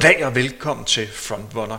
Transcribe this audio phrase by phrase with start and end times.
[0.00, 1.78] Goddag og velkommen til Frontrunner.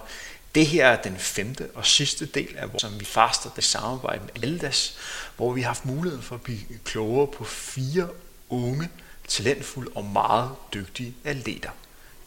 [0.55, 4.21] Det her er den femte og sidste del af vores, som vi faster det samarbejde
[4.23, 4.97] med Aldas,
[5.35, 8.09] hvor vi har haft muligheden for at blive klogere på fire
[8.49, 8.89] unge,
[9.27, 11.69] talentfulde og meget dygtige atleter.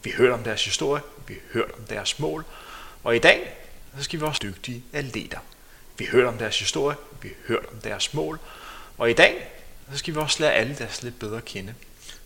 [0.03, 2.45] Vi har hørt om deres historie, vi har hørt om deres mål,
[3.03, 3.57] og i dag
[3.97, 5.39] så skal vi også dygtige atleter.
[5.97, 8.39] Vi har hørt om deres historie, vi har hørt om deres mål,
[8.97, 9.51] og i dag
[9.91, 11.73] så skal vi også lære alle deres lidt bedre at kende.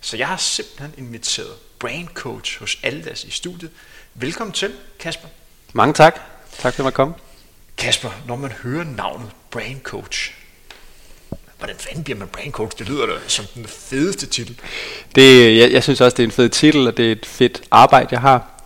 [0.01, 3.71] Så jeg har simpelthen inviteret brain coach hos Aldas i studiet.
[4.13, 5.27] Velkommen til, Kasper.
[5.73, 6.19] Mange tak.
[6.57, 7.13] Tak for at komme.
[7.77, 10.33] Kasper, når man hører navnet brain coach,
[11.57, 12.77] hvordan fanden bliver man brain coach?
[12.77, 14.59] Det lyder da som den fedeste titel.
[15.15, 17.61] Det, jeg, jeg synes også, det er en fed titel, og det er et fedt
[17.71, 18.61] arbejde, jeg har.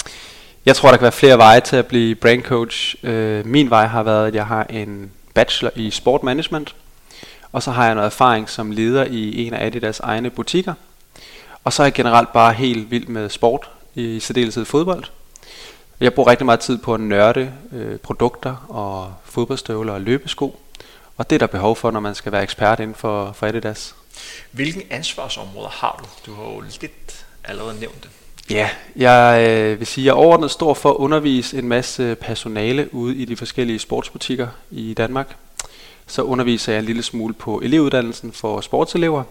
[0.65, 2.95] Jeg tror, der kan være flere veje til at blive brain coach.
[3.03, 6.75] Øh, min vej har været, at jeg har en bachelor i sport management,
[7.51, 10.73] og så har jeg noget erfaring som leder i en af Adidas egne butikker.
[11.63, 15.03] Og så er jeg generelt bare helt vild med sport, i særdeleshed fodbold.
[15.99, 20.59] Jeg bruger rigtig meget tid på at nørde øh, produkter og fodboldstøvler og løbesko.
[21.17, 23.95] Og det er der behov for, når man skal være ekspert inden for, for Adidas.
[24.51, 26.31] Hvilken ansvarsområder har du?
[26.31, 28.09] Du har jo lidt allerede nævnt det.
[28.49, 32.15] Ja, jeg øh, vil sige, at jeg er overordnet stor for at undervise en masse
[32.15, 35.35] personale ude i de forskellige sportsbutikker i Danmark.
[36.07, 39.23] Så underviser jeg en lille smule på elevuddannelsen for sportselever,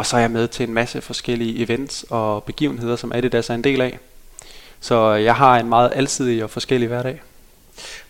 [0.00, 3.54] og så er jeg med til en masse forskellige events og begivenheder, som Adidas er
[3.54, 3.98] en del af.
[4.80, 7.22] Så jeg har en meget alsidig og forskellig hverdag.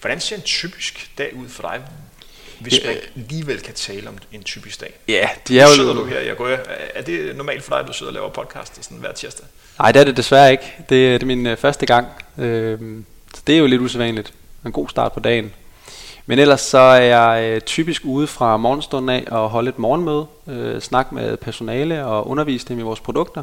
[0.01, 1.81] Hvordan ser en typisk dag ud for dig,
[2.61, 4.93] hvis ja, man alligevel kan tale om en typisk dag?
[5.09, 5.75] Ja, de er jo...
[5.75, 6.49] Sidder du her, jeg går,
[6.95, 9.47] er det normalt for dig, at du sidder og laver podcast sådan hver tirsdag?
[9.79, 10.75] Nej, det er det desværre ikke.
[10.79, 12.07] Det, det er min øh, første gang.
[12.39, 12.79] Øh,
[13.35, 14.33] så det er jo lidt usædvanligt.
[14.67, 15.53] En god start på dagen.
[16.31, 20.27] Men ellers så er jeg øh, typisk ude fra morgenstunden af og holde et morgenmøde,
[20.47, 23.43] øh, snakke med personale og undervise dem i vores produkter,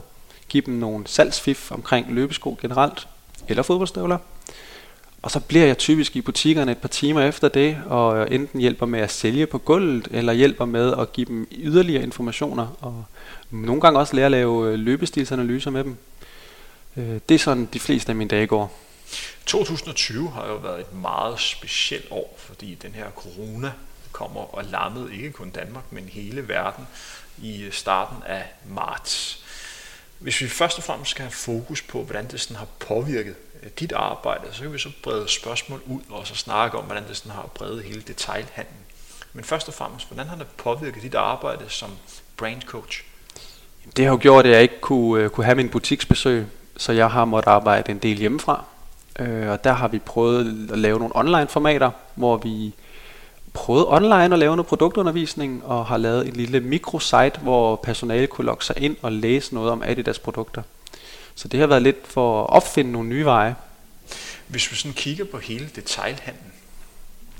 [0.49, 3.07] give dem nogle salgsfif omkring løbesko generelt,
[3.47, 4.17] eller fodboldstøvler.
[5.21, 8.59] Og så bliver jeg typisk i butikkerne et par timer efter det, og øh, enten
[8.59, 13.05] hjælper med at sælge på gulvet, eller hjælper med at give dem yderligere informationer, og
[13.51, 15.97] nogle gange også lære at lave øh, løbestilsanalyser med dem.
[16.97, 18.86] Øh, det er sådan, de fleste af mine dage går.
[19.45, 23.71] 2020 har jo været et meget specielt år, fordi den her corona
[24.11, 26.87] kommer og lammede ikke kun Danmark, men hele verden
[27.37, 29.43] i starten af marts.
[30.19, 33.69] Hvis vi først og fremmest skal have fokus på, hvordan det sådan har påvirket øh,
[33.79, 37.17] dit arbejde, så kan vi så brede spørgsmål ud og så snakke om, hvordan det
[37.17, 38.77] sådan har bredet hele detailhandlen.
[39.33, 41.91] Men først og fremmest, hvordan har det påvirket dit arbejde som
[42.37, 43.03] brand coach?
[43.97, 46.45] Det har jo gjort, at jeg ikke kunne, øh, kunne have min butiksbesøg,
[46.77, 48.65] så jeg har måttet arbejde en del hjemmefra.
[49.19, 52.73] Uh, og der har vi prøvet at lave nogle online formater, hvor vi
[53.53, 58.45] prøvet online at lave noget produktundervisning, og har lavet en lille mikrosite, hvor personale kunne
[58.45, 60.61] logge sig ind og læse noget om Adidas produkter.
[61.35, 63.55] Så det har været lidt for at opfinde nogle nye veje.
[64.47, 66.51] Hvis vi sådan kigger på hele detailhandlen,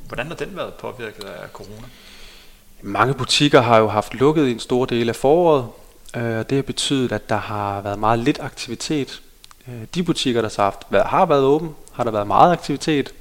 [0.07, 1.87] hvordan har den været påvirket af corona?
[2.81, 5.67] Mange butikker har jo haft lukket en stor del af foråret,
[6.15, 9.21] øh, og det har betydet, at der har været meget lidt aktivitet.
[9.69, 13.13] Øh, de butikker, der har, haft, har været åbne, har der været meget aktivitet.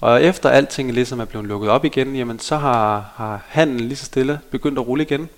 [0.00, 3.96] Og efter alting ligesom er blevet lukket op igen, jamen så har, har handlen lige
[3.96, 5.28] så stille begyndt at rulle igen.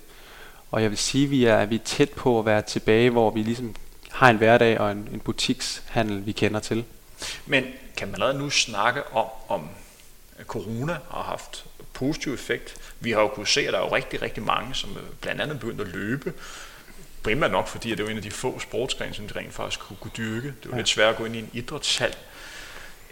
[0.71, 3.09] Og jeg vil sige, at vi er, at vi er tæt på at være tilbage,
[3.09, 3.75] hvor vi ligesom
[4.09, 6.85] har en hverdag og en, en butikshandel, vi kender til.
[7.45, 7.63] Men
[7.97, 9.69] kan man allerede nu snakke om, om
[10.47, 12.75] corona har haft positiv effekt?
[12.99, 15.41] Vi har jo kunnet se, at der er jo rigtig, rigtig mange, som øh, blandt
[15.41, 16.33] andet begyndt at løbe.
[17.23, 19.79] Primært nok, fordi det er jo en af de få sportsgrene, som de rent faktisk
[19.79, 20.47] kunne, kunne dyrke.
[20.47, 20.77] Det er jo ja.
[20.77, 22.15] lidt svært at gå ind i en idrætshal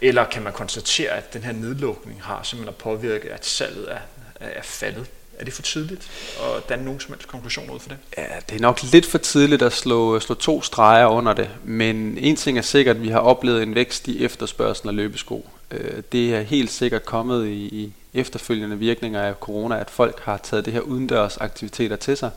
[0.02, 3.98] eller kan man konstatere, at den her nedlukning har simpelthen påvirket, at salget er,
[4.40, 5.06] er faldet?
[5.38, 6.10] Er det for tidligt
[6.42, 7.98] at danne nogen som helst konklusion ud for det?
[8.18, 12.18] Ja, det er nok lidt for tidligt at slå, slå to streger under det, men
[12.18, 15.50] en ting er sikkert, at vi har oplevet en vækst i efterspørgselen af løbesko.
[15.70, 20.36] Øh, det er helt sikkert kommet i, i efterfølgende virkninger af corona, at folk har
[20.36, 22.30] taget det her udendørs aktiviteter til sig.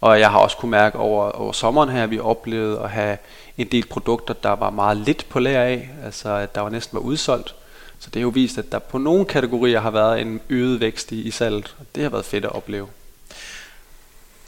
[0.00, 3.18] Og jeg har også kunne mærke over, over sommeren her, at vi oplevede at have
[3.58, 6.96] en del produkter, der var meget lidt på lager af, altså at der var næsten
[6.96, 7.54] var udsolgt.
[7.98, 11.12] Så det har jo vist, at der på nogle kategorier har været en øget vækst
[11.12, 12.88] i, i salget, og det har været fedt at opleve.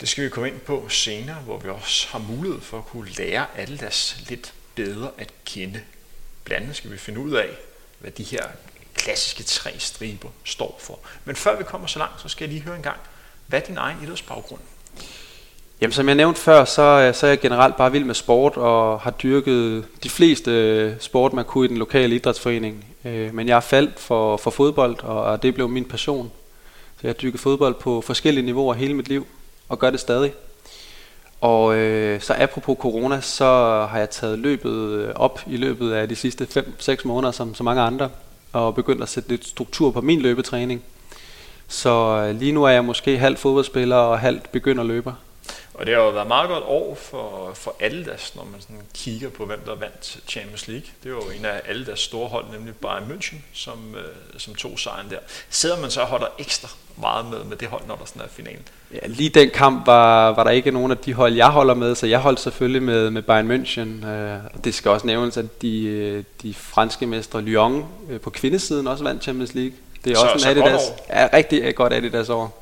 [0.01, 3.11] Det skal vi komme ind på senere, hvor vi også har mulighed for at kunne
[3.11, 5.81] lære alle deres lidt bedre at kende.
[6.45, 7.49] Blandt andet skal vi finde ud af,
[7.99, 8.45] hvad de her
[8.95, 10.99] klassiske tre striber står for.
[11.25, 13.01] Men før vi kommer så langt, så skal jeg lige høre en gang,
[13.47, 14.61] hvad er din egen idrætsbaggrund?
[15.81, 18.57] Jamen som jeg nævnte før, så, øh, så er jeg generelt bare vild med sport
[18.57, 22.85] og har dyrket de fleste øh, sport, man kunne i den lokale idrætsforening.
[23.05, 26.31] Øh, men jeg er faldt for, for fodbold, og det blev min passion.
[26.97, 29.27] Så jeg har dyrket fodbold på forskellige niveauer hele mit liv,
[29.69, 30.33] og gør det stadig.
[31.41, 33.45] Og øh, så apropos corona, så
[33.91, 37.83] har jeg taget løbet op i løbet af de sidste 5-6 måneder, som så mange
[37.83, 38.09] andre,
[38.53, 40.83] og begyndt at sætte lidt struktur på min løbetræning.
[41.69, 45.13] Så lige nu er jeg måske halv fodboldspiller og halvt begynderløber.
[45.81, 49.29] Og det har jo været meget godt år for, for Adidas, når man sådan kigger
[49.29, 50.87] på, hvem der vandt Champions League.
[51.03, 54.79] Det var jo en af Adidas store hold, nemlig Bayern München, som, øh, som tog
[54.79, 55.19] sejren der.
[55.51, 58.27] Sidder man så og holder ekstra meget med, med det hold, når der sådan er
[58.29, 58.63] finalen?
[58.93, 61.95] Ja, lige den kamp var, var der ikke nogen af de hold, jeg holder med,
[61.95, 64.07] så jeg holdt selvfølgelig med, med Bayern München.
[64.07, 68.31] Øh, og det skal også nævnes, at de, øh, de franske mestre Lyon øh, på
[68.31, 69.73] kvindesiden også vandt Champions League.
[70.05, 70.83] Det er så, også en Adidas.
[71.09, 72.60] Ja, rigtig godt Adidas år.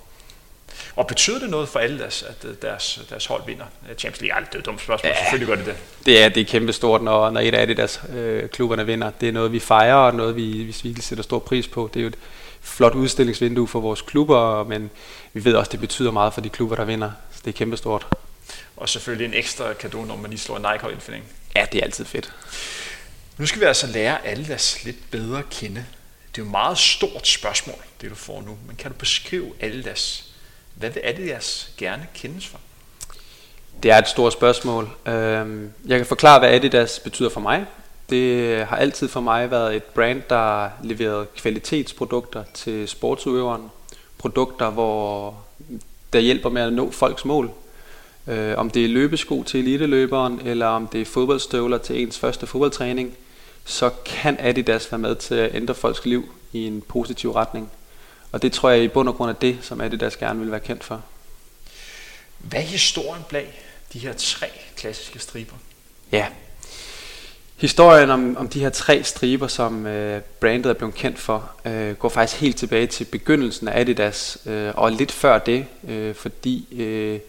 [0.96, 3.64] Og betyder det noget for alle deres, at øh, deres, deres hold vinder
[3.98, 4.46] Champions League?
[4.46, 6.06] Det er et dumt spørgsmål, ja, selvfølgelig gør det det.
[6.06, 9.10] Det er, det er kæmpestort, når, når et af deres øh, klubberne vinder.
[9.10, 11.90] Det er noget, vi fejrer, og noget, vi, vi virkelig sætter stor pris på.
[11.94, 12.18] Det er jo et
[12.60, 14.90] flot udstillingsvindue for vores klubber, men
[15.32, 17.10] vi ved også, at det betyder meget for de klubber, der vinder.
[17.32, 18.06] Så det er kæmpestort.
[18.76, 21.26] Og selvfølgelig en ekstra kado, når man lige slår en finalen.
[21.56, 22.32] Ja, det er altid fedt.
[23.38, 25.84] Nu skal vi altså lære alle deres lidt bedre at kende.
[26.32, 28.58] Det er jo et meget stort spørgsmål, det du får nu.
[28.66, 29.84] Men kan du beskrive alle
[30.78, 32.58] hvad er det, Adidas gerne kendes for?
[33.82, 34.90] Det er et stort spørgsmål.
[35.06, 37.66] Øhm, jeg kan forklare, hvad Adidas betyder for mig.
[38.10, 43.70] Det har altid for mig været et brand, der leverede kvalitetsprodukter til sportsudøveren.
[44.18, 45.34] Produkter, hvor
[46.12, 47.50] der hjælper med at nå folks mål.
[48.26, 52.46] Øh, om det er løbesko til eliteløberen, eller om det er fodboldstøvler til ens første
[52.46, 53.16] fodboldtræning,
[53.64, 57.70] så kan Adidas være med til at ændre folks liv i en positiv retning.
[58.32, 60.60] Og det tror jeg i bund og grund er det, som Adidas gerne vil være
[60.60, 61.02] kendt for.
[62.38, 64.46] Hvad er historien bag de her tre
[64.76, 65.54] klassiske striber?
[66.12, 66.26] Ja,
[67.56, 71.94] historien om, om de her tre striber, som øh, brandet er blevet kendt for, øh,
[71.94, 76.82] går faktisk helt tilbage til begyndelsen af Adidas, øh, og lidt før det, øh, fordi
[76.82, 77.20] øh,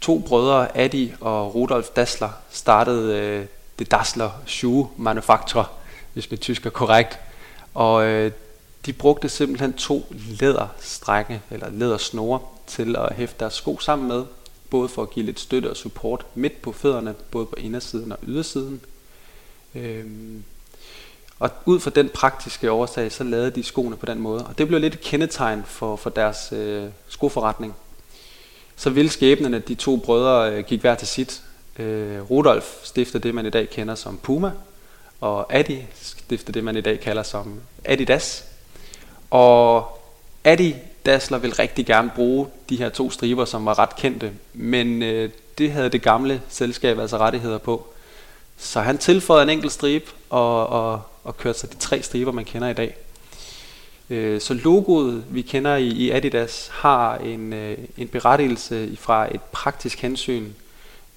[0.00, 3.46] to brødre, Adi og Rudolf Dassler, startede øh,
[3.78, 5.78] det Dassler Shoe Manufacturer,
[6.12, 7.18] hvis mit tysk er korrekt.
[7.74, 8.32] Og øh,
[8.86, 10.06] de brugte simpelthen to
[10.40, 14.24] læderstrække eller lædersnore til at hæfte deres sko sammen med,
[14.70, 18.18] både for at give lidt støtte og support midt på fødderne, både på indersiden og
[18.26, 18.80] ydersiden.
[19.74, 20.44] Øhm,
[21.38, 24.46] og ud fra den praktiske årsag, så lavede de skoene på den måde.
[24.46, 27.74] Og det blev lidt et kendetegn for, for deres øh, skoforretning.
[28.76, 31.42] Så ville skæbnen, at de to brødre øh, gik hver til sit.
[31.78, 34.52] Øh, Rudolf stiftede det, man i dag kender som Puma,
[35.20, 38.44] og Adi stiftede det, man i dag kalder som Adidas.
[39.30, 39.98] Og
[40.44, 40.74] Adi
[41.06, 45.30] Dassler vil rigtig gerne bruge de her to striber, som var ret kendte, men øh,
[45.58, 47.86] det havde det gamle selskab altså rettigheder på.
[48.58, 52.44] Så han tilføjede en enkelt stribe og, og, og kørte sig de tre striber, man
[52.44, 52.96] kender i dag.
[54.10, 59.42] Øh, så logoet, vi kender i, i Adidas, har en, øh, en berettigelse fra et
[59.42, 60.50] praktisk hensyn,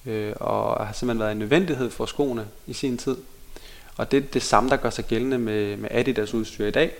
[0.06, 3.16] øh, og har simpelthen været en nødvendighed for skoene i sin tid.
[3.96, 6.90] Og det er det samme, der gør sig gældende med, med Adidas udstyr i dag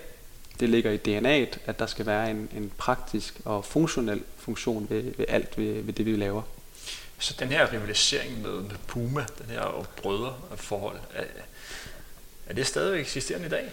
[0.61, 5.03] det ligger i DNA'et, at der skal være en, en praktisk og funktionel funktion ved,
[5.17, 6.41] ved alt ved, ved det, vi laver.
[7.19, 11.23] Så den her rivalisering med, med Puma, den her brødre forhold, er,
[12.47, 13.63] er det stadig eksisterende i dag?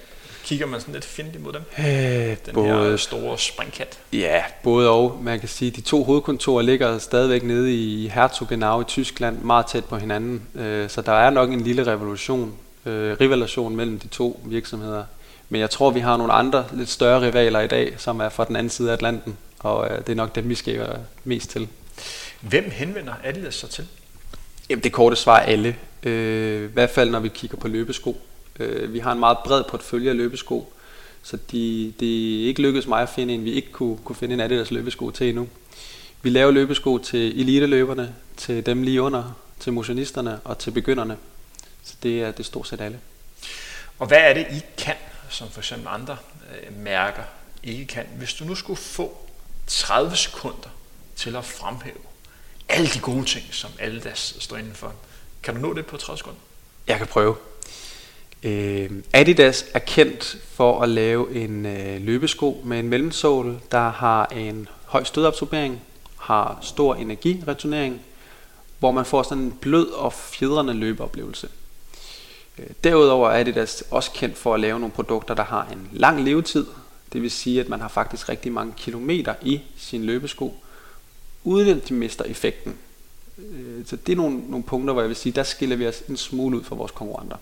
[0.45, 1.63] Kigger man sådan lidt fjendtligt mod dem?
[1.79, 3.99] Øh, den både, her store springkat?
[4.13, 5.19] Ja, både og.
[5.23, 9.67] Man kan sige, at de to hovedkontorer ligger stadigvæk nede i Herzogenau i Tyskland, meget
[9.67, 10.43] tæt på hinanden.
[10.55, 12.55] Øh, så der er nok en lille revolution,
[12.87, 15.05] øh, rivalation mellem de to virksomheder.
[15.49, 18.45] Men jeg tror, vi har nogle andre lidt større rivaler i dag, som er fra
[18.45, 21.51] den anden side af Atlanten, og øh, det er nok dem, vi skal gøre mest
[21.51, 21.69] til.
[22.41, 23.87] Hvem henvender Adidas sig til?
[24.71, 25.77] Jamen det korte svar er alle.
[26.03, 28.21] Øh, I hvert fald når vi kigger på løbesko.
[28.59, 30.73] Øh, vi har en meget bred portefølje af løbesko,
[31.23, 34.35] så de, det er ikke lykkedes mig at finde en, vi ikke kunne, kunne finde
[34.35, 35.49] en Adidas løbesko til endnu.
[36.23, 41.17] Vi laver løbesko til eliteløberne, til dem lige under, til motionisterne og til begynderne.
[41.85, 42.99] Så det er det stort set alle.
[43.99, 44.95] Og hvad er det, I kan
[45.29, 46.17] som for eksempel andre
[46.51, 47.23] øh, mærker
[47.63, 48.07] ikke kan.
[48.17, 49.29] Hvis du nu skulle få
[49.67, 50.69] 30 sekunder
[51.17, 51.97] til at fremhæve
[52.69, 54.95] alle de gode ting, som Adidas står indenfor,
[55.43, 56.41] kan du nå det på 30 sekunder?
[56.87, 57.37] Jeg kan prøve.
[58.43, 64.27] Øh, Adidas er kendt for at lave en øh, løbesko med en mellemsål, der har
[64.27, 65.83] en høj stødabsorbering,
[66.19, 68.01] har stor energireturnering,
[68.79, 71.49] hvor man får sådan en blød og fjedrende løbeoplevelse.
[72.85, 76.67] Derudover er det også kendt for at lave nogle produkter, der har en lang levetid.
[77.13, 80.55] Det vil sige, at man har faktisk rigtig mange kilometer i sin løbesko,
[81.45, 82.79] uden at de mister effekten.
[83.39, 86.03] Øh, så det er nogle, nogle punkter, hvor jeg vil sige, der skiller vi os
[86.09, 87.37] en smule ud fra vores konkurrenter.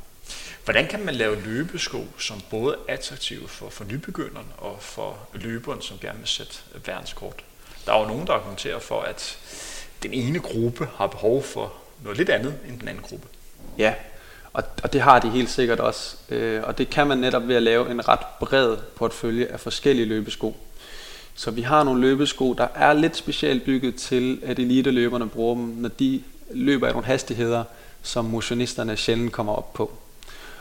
[0.65, 5.83] Hvordan kan man lave løbesko, som både er attraktive for, for nybegynderen og for løberen,
[5.83, 6.55] som gerne vil sætte
[6.87, 7.45] verdenskort?
[7.87, 9.39] Der er jo nogen, der argumenterer for, at
[10.03, 13.29] den ene gruppe har behov for noget lidt andet end den anden gruppe.
[13.79, 13.95] Ja,
[14.57, 16.17] og, og det har de helt sikkert også.
[16.29, 20.07] Øh, og det kan man netop ved at lave en ret bred portefølje af forskellige
[20.07, 20.57] løbesko.
[21.35, 25.65] Så vi har nogle løbesko, der er lidt specielt bygget til, at elite-løberne bruger dem,
[25.65, 27.65] når de løber i nogle hastigheder,
[28.03, 29.93] som motionisterne sjældent kommer op på.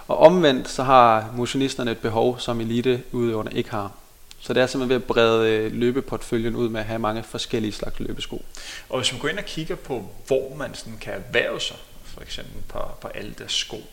[0.08, 3.92] Og omvendt så har motionisterne et behov, som eliteudøverne ikke har.
[4.40, 7.72] Så det er simpelthen ved at brede øh, løbeportføljen ud med at have mange forskellige
[7.72, 8.46] slags løbesko.
[8.90, 11.78] Og hvis man går ind og kigger på, hvor man sådan kan erhverve sig,
[12.16, 13.84] for eksempel på, på Aldas sko,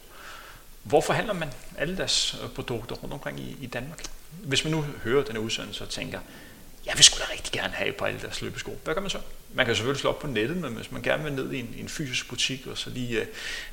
[0.82, 1.48] hvor forhandler man
[1.78, 4.02] Aldas øh, produkter rundt omkring i, i Danmark?
[4.30, 6.18] Hvis man nu hører den udsendelse og tænker,
[6.86, 8.78] jeg vil sgu da rigtig gerne have på Aldas løbesko.
[8.84, 9.18] Hvad gør man så?
[9.54, 11.74] Man kan selvfølgelig slå op på nettet, men hvis man gerne vil ned i en,
[11.78, 13.26] en fysisk butik og så lige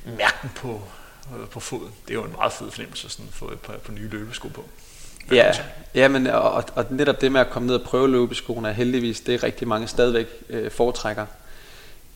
[0.06, 0.82] uh, mærke den på,
[1.30, 3.76] uh, på foden, det er jo en meget fed fornemmelse sådan, at få et par,
[3.76, 4.64] par nye løbesko på.
[5.32, 5.52] Ja,
[5.94, 9.20] ja men, og, og netop det med at komme ned og prøve løbeskoene er heldigvis,
[9.20, 11.26] det rigtig mange stadigvæk øh, foretrækker.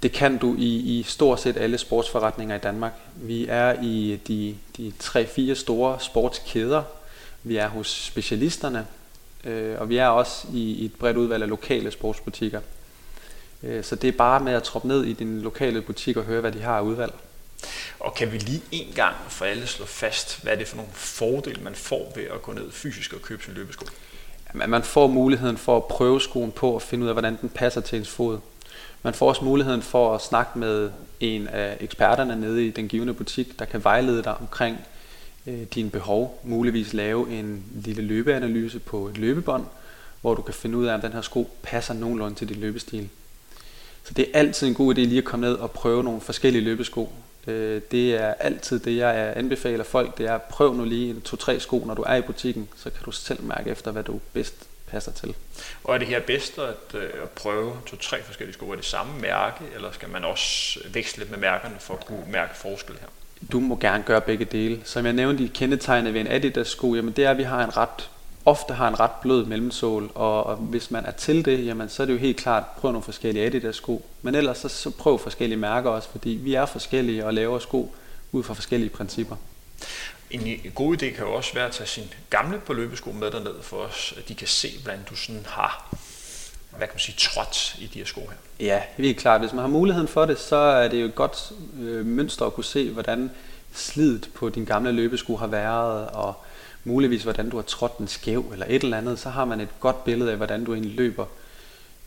[0.04, 2.92] Det kan du i, i stort set alle sportsforretninger i Danmark.
[3.14, 6.82] Vi er i de, de 3-4 store sportskæder.
[7.42, 8.86] Vi er hos specialisterne,
[9.44, 12.60] øh, og vi er også i, i et bredt udvalg af lokale sportsbutikker.
[13.62, 16.40] Øh, så det er bare med at troppe ned i din lokale butik og høre,
[16.40, 17.14] hvad de har af udvalg.
[18.00, 20.92] Og kan vi lige en gang for alle slå fast, hvad er det for nogle
[20.92, 23.86] fordele, man får ved at gå ned fysisk og købe sin løbesko?
[24.54, 27.48] Jamen, man får muligheden for at prøve skoen på og finde ud af, hvordan den
[27.48, 28.38] passer til ens fod.
[29.04, 33.14] Man får også muligheden for at snakke med en af eksperterne nede i den givende
[33.14, 34.78] butik, der kan vejlede dig omkring
[35.46, 36.40] øh, dine behov.
[36.44, 39.64] Muligvis lave en lille løbeanalyse på et løbebånd,
[40.20, 43.08] hvor du kan finde ud af, om den her sko passer nogenlunde til dit løbestil.
[44.04, 46.64] Så det er altid en god idé lige at komme ned og prøve nogle forskellige
[46.64, 47.12] løbesko.
[47.46, 51.60] Øh, det er altid det, jeg anbefaler folk, det er prøv nu lige en to-tre
[51.60, 54.68] sko, når du er i butikken, så kan du selv mærke efter, hvad du bedst
[54.86, 55.34] passer til.
[55.84, 58.70] Og er det her bedst at, øh, at prøve to-tre forskellige sko?
[58.70, 62.24] Er det samme mærke, eller skal man også veksle lidt med mærkerne for at kunne
[62.28, 63.08] mærke forskel her?
[63.52, 64.80] Du må gerne gøre begge dele.
[64.84, 67.64] Som jeg nævnte i kendetegnet ved en Adidas sko, jamen det er, at vi har
[67.64, 68.10] en ret
[68.44, 72.02] ofte har en ret blød mellemsål, og, og hvis man er til det, jamen, så
[72.02, 74.06] er det jo helt klart, prøv nogle forskellige Adidas sko.
[74.22, 77.94] Men ellers så, så prøv forskellige mærker også, fordi vi er forskellige og laver sko
[78.32, 79.36] ud fra forskellige principper.
[80.34, 83.62] En god idé kan jo også være at tage sin gamle på løbesko med derned
[83.62, 85.96] for os, at de kan se, hvordan du sådan har
[86.76, 88.66] hvad kan man sige, trådt i de her sko her.
[88.66, 89.40] Ja, helt klart.
[89.40, 92.54] Hvis man har muligheden for det, så er det jo et godt øh, mønster at
[92.54, 93.30] kunne se, hvordan
[93.72, 96.34] slidet på din gamle løbesko har været, og
[96.84, 99.68] muligvis hvordan du har trådt den skæv eller et eller andet, så har man et
[99.80, 101.26] godt billede af, hvordan du egentlig løber.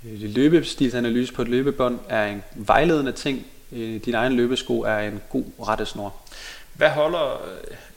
[0.05, 3.45] Øh, løbestilsanalyse på et løbebånd er en vejledende ting.
[3.71, 6.15] Øh, din egen løbesko er en god rettesnor.
[6.73, 7.41] Hvad holder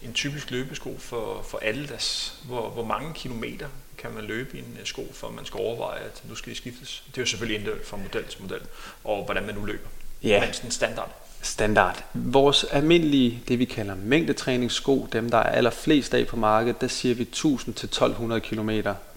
[0.03, 2.35] en typisk løbesko for, for Adidas?
[2.45, 3.67] Hvor, hvor mange kilometer
[3.99, 7.03] kan man løbe i en sko, for man skal overveje, at nu skal de skiftes?
[7.07, 8.61] Det er jo selvfølgelig individuelt fra model til model,
[9.05, 9.89] og hvordan man nu løber.
[10.23, 10.41] Ja.
[10.45, 11.11] Men sådan standard.
[11.43, 12.05] Standard.
[12.15, 17.15] Vores almindelige, det vi kalder mængdetræningssko, dem der er allerflest af på markedet, der siger
[17.15, 18.69] vi 1000 til 1200 km.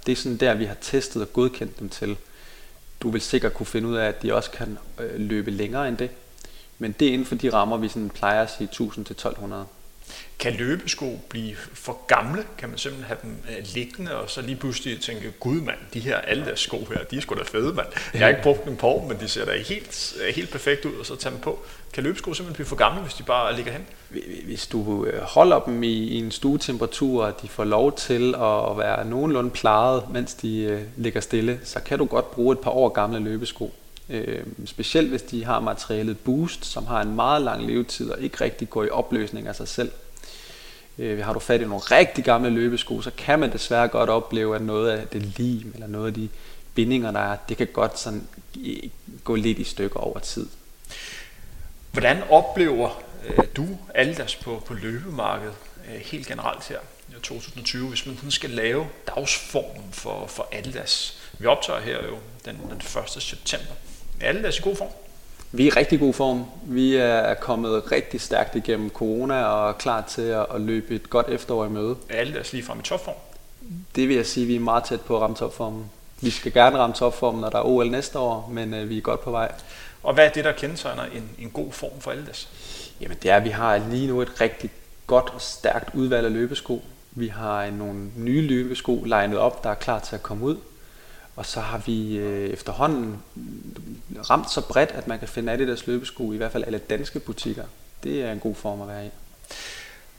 [0.06, 2.18] Det er sådan der, vi har testet og godkendt dem til.
[3.02, 5.98] Du vil sikkert kunne finde ud af, at de også kan øh, løbe længere end
[5.98, 6.10] det.
[6.80, 9.66] Men det er inden for de rammer, vi sådan plejer at sige 1000 til 1200.
[10.40, 12.44] Kan løbesko blive for gamle?
[12.58, 16.00] Kan man simpelthen have dem øh, liggende, og så lige pludselig tænke, gud mand, de
[16.00, 17.88] her alle deres sko her, de er sgu da fede mand.
[18.14, 20.86] Jeg har ikke brugt dem på år, men de ser da helt, øh, helt perfekt
[20.86, 21.60] ud, og så tage dem på.
[21.94, 23.86] Kan løbesko simpelthen blive for gamle, hvis de bare ligger hen?
[24.46, 29.06] Hvis du øh, holder dem i, en stuetemperatur, og de får lov til at være
[29.06, 32.90] nogenlunde plejet, mens de øh, ligger stille, så kan du godt bruge et par år
[32.90, 33.74] gamle løbesko.
[34.10, 38.44] Øh, specielt hvis de har materialet Boost, som har en meget lang levetid og ikke
[38.44, 39.92] rigtig går i opløsning af sig selv.
[40.98, 44.56] Øh, har du fat i nogle rigtig gamle løbesko, så kan man desværre godt opleve,
[44.56, 46.30] at noget af det lim eller noget af de
[46.76, 48.28] bindinger, der er, det kan godt sådan
[49.24, 50.48] gå lidt i stykker over tid.
[51.92, 55.56] Hvordan oplever øh, du Aldas på, på løbemarkedet
[55.90, 61.18] øh, helt generelt her i 2020, hvis man skal lave dagsformen for, for Aldas?
[61.40, 62.82] Vi optager her jo den, den
[63.18, 63.24] 1.
[63.24, 63.74] september.
[64.22, 64.90] Er Aldas i god form?
[65.56, 66.46] Vi er i rigtig god form.
[66.64, 71.30] Vi er kommet rigtig stærkt igennem corona og er klar til at løbe et godt
[71.30, 71.96] efterår i møde.
[72.10, 73.16] Er alle deres lige frem i topform?
[73.96, 75.86] Det vil jeg sige, vi er meget tæt på at ramme topformen.
[76.22, 79.02] Vi skal gerne ramme topformen, når der er OL næste år, men øh, vi er
[79.02, 79.52] godt på vej.
[80.04, 82.50] Og hvad er det, der kendetegner en, en god form for Aldas?
[83.02, 84.70] Jamen det er, at vi har lige nu et rigtig
[85.08, 86.82] godt og stærkt udvalg af løbesko.
[87.12, 90.58] Vi har nogle nye løbesko legnet op, der er klar til at komme ud.
[91.36, 93.24] Og så har vi øh, efterhånden
[94.30, 97.66] ramt så bredt, at man kan finde Adidas løbesko i hvert fald alle danske butikker.
[98.04, 99.10] Det er en god form at være i.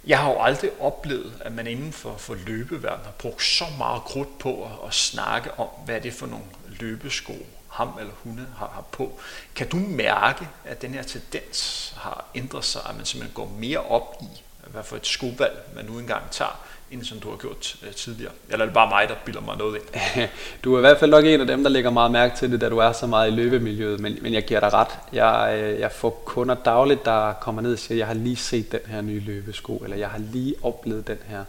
[0.07, 4.03] Jeg har jo aldrig oplevet, at man inden for, for løbeverden har brugt så meget
[4.03, 6.45] krudt på at, at snakke om, hvad det er for nogle
[6.81, 7.35] løbesko,
[7.69, 9.21] ham eller hun har, har på.
[9.55, 13.79] Kan du mærke, at den her tendens har ændret sig, at man simpelthen går mere
[13.79, 14.43] op i,
[14.73, 18.33] hvad for et skovalg man nu engang tager, end som du har gjort øh, tidligere?
[18.51, 20.29] Eller er det bare mig, der bilder mig noget ind?
[20.65, 22.61] Du er i hvert fald nok en af dem, der lægger meget mærke til det,
[22.61, 24.99] da du er så meget i løbemiljøet, men, men jeg giver dig ret.
[25.13, 28.73] Jeg, øh, jeg får kunder dagligt, der kommer ned og siger, jeg har lige set
[28.73, 31.45] den her nye løbesko, eller jeg har lige oplevet den her.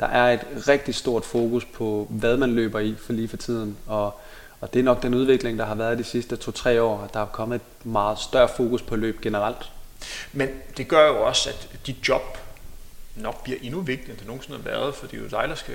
[0.00, 3.76] Der er et rigtig stort fokus på, hvad man løber i for lige for tiden,
[3.86, 4.20] og
[4.60, 7.20] og det er nok den udvikling, der har været de sidste to-tre år, at der
[7.20, 9.70] er kommet et meget større fokus på løb generelt.
[10.32, 12.38] Men det gør jo også, at dit job
[13.22, 15.54] nok bliver endnu vigtigere, end det nogensinde har været, for det er jo dig, der
[15.54, 15.74] skal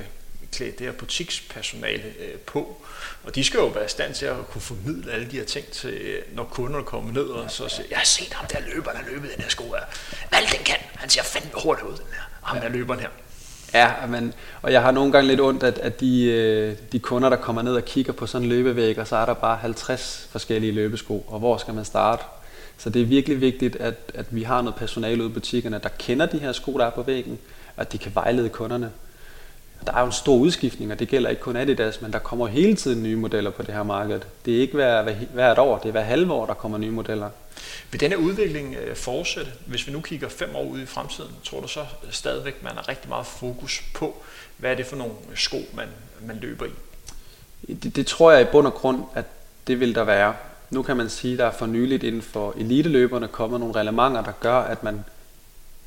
[0.51, 2.81] klæde det her butikspersonale øh, på.
[3.23, 5.65] Og de skal jo være i stand til at kunne formidle alle de her ting
[5.65, 8.91] til, øh, når kunderne kommer ned og så siger, jeg har set ham der løber,
[8.91, 9.85] der løbet den her sko her.
[10.29, 10.77] Hvad den kan.
[10.95, 12.21] Han ser fandme hurtigt ud, den her.
[12.41, 13.09] Ham der løber her.
[13.73, 17.29] Ja, men, og jeg har nogle gange lidt ondt, at, at de, øh, de kunder,
[17.29, 20.27] der kommer ned og kigger på sådan en løbevæg, og så er der bare 50
[20.31, 22.23] forskellige løbesko, og hvor skal man starte?
[22.77, 25.89] Så det er virkelig vigtigt, at, at vi har noget personale ude i butikkerne, der
[25.89, 27.39] kender de her sko, der er på væggen,
[27.77, 28.92] at de kan vejlede kunderne.
[29.86, 32.48] Der er jo en stor udskiftning, og det gælder ikke kun Adidas, men der kommer
[32.48, 34.22] hele tiden nye modeller på det her marked.
[34.46, 36.92] Det er ikke hver, hver, hvert år, det er hver halve år, der kommer nye
[36.92, 37.30] modeller.
[37.92, 39.51] Vil denne udvikling øh, fortsætte?
[39.65, 42.89] Hvis vi nu kigger fem år ud i fremtiden, tror du så stadigvæk, man har
[42.89, 44.24] rigtig meget fokus på,
[44.58, 45.88] hvad er det for nogle sko, man,
[46.22, 46.70] man løber i?
[47.74, 49.25] Det, det tror jeg i bund og grund, at
[49.68, 50.34] det vil der være.
[50.74, 54.24] Nu kan man sige, at der er for nyligt inden for eliteløberne kommet nogle reglementer,
[54.24, 55.06] der gør, at man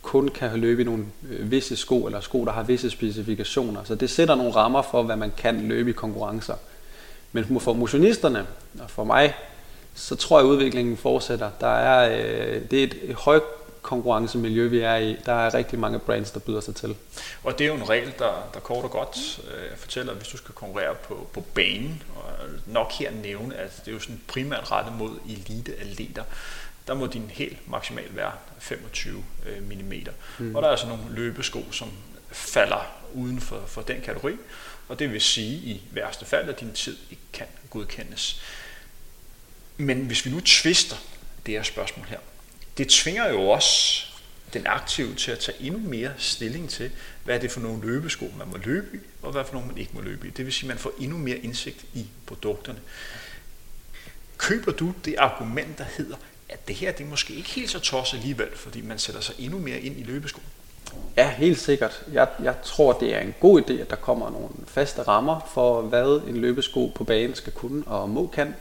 [0.02, 3.84] kun kan løbe i nogle øh, visse sko, eller sko, der har visse specifikationer.
[3.84, 6.54] Så det sætter nogle rammer for, hvad man kan løbe i konkurrencer.
[7.32, 8.46] Men for motionisterne,
[8.80, 9.34] og for mig,
[9.94, 11.50] så tror jeg, at udviklingen fortsætter.
[11.60, 13.42] Der er, øh, det er et højt
[13.86, 15.16] konkurrencemiljø, vi er i.
[15.26, 16.96] Der er rigtig mange brands, der byder sig til.
[17.44, 20.28] Og det er jo en regel, der, der kort og godt øh, fortæller, at hvis
[20.28, 22.22] du skal konkurrere på, på banen, og
[22.66, 26.24] nok her nævne, at det er jo sådan primært rettet mod elite-atleter,
[26.86, 30.06] der må din helt maksimal være 25 øh, mm.
[30.38, 30.54] Mm.
[30.54, 31.88] Og der er altså nogle løbesko, som
[32.30, 34.36] falder uden for, for den kategori,
[34.88, 38.42] og det vil sige i værste fald, at din tid ikke kan godkendes.
[39.76, 40.96] Men hvis vi nu tvister
[41.46, 42.18] det her spørgsmål her,
[42.78, 44.06] det tvinger jo også
[44.52, 46.90] den aktive til at tage endnu mere stilling til,
[47.24, 49.78] hvad er det for nogle løbesko, man må løbe i, og hvad for nogle man
[49.78, 50.30] ikke må løbe i.
[50.30, 52.78] Det vil sige, at man får endnu mere indsigt i produkterne.
[54.38, 56.16] Køber du det argument, der hedder,
[56.48, 59.34] at det her det er måske ikke helt så tosset alligevel, fordi man sætter sig
[59.38, 60.40] endnu mere ind i løbesko?
[61.16, 62.02] Ja, helt sikkert.
[62.12, 65.82] Jeg, jeg tror, det er en god idé, at der kommer nogle faste rammer for,
[65.82, 68.54] hvad en løbesko på banen skal kunne og må kan.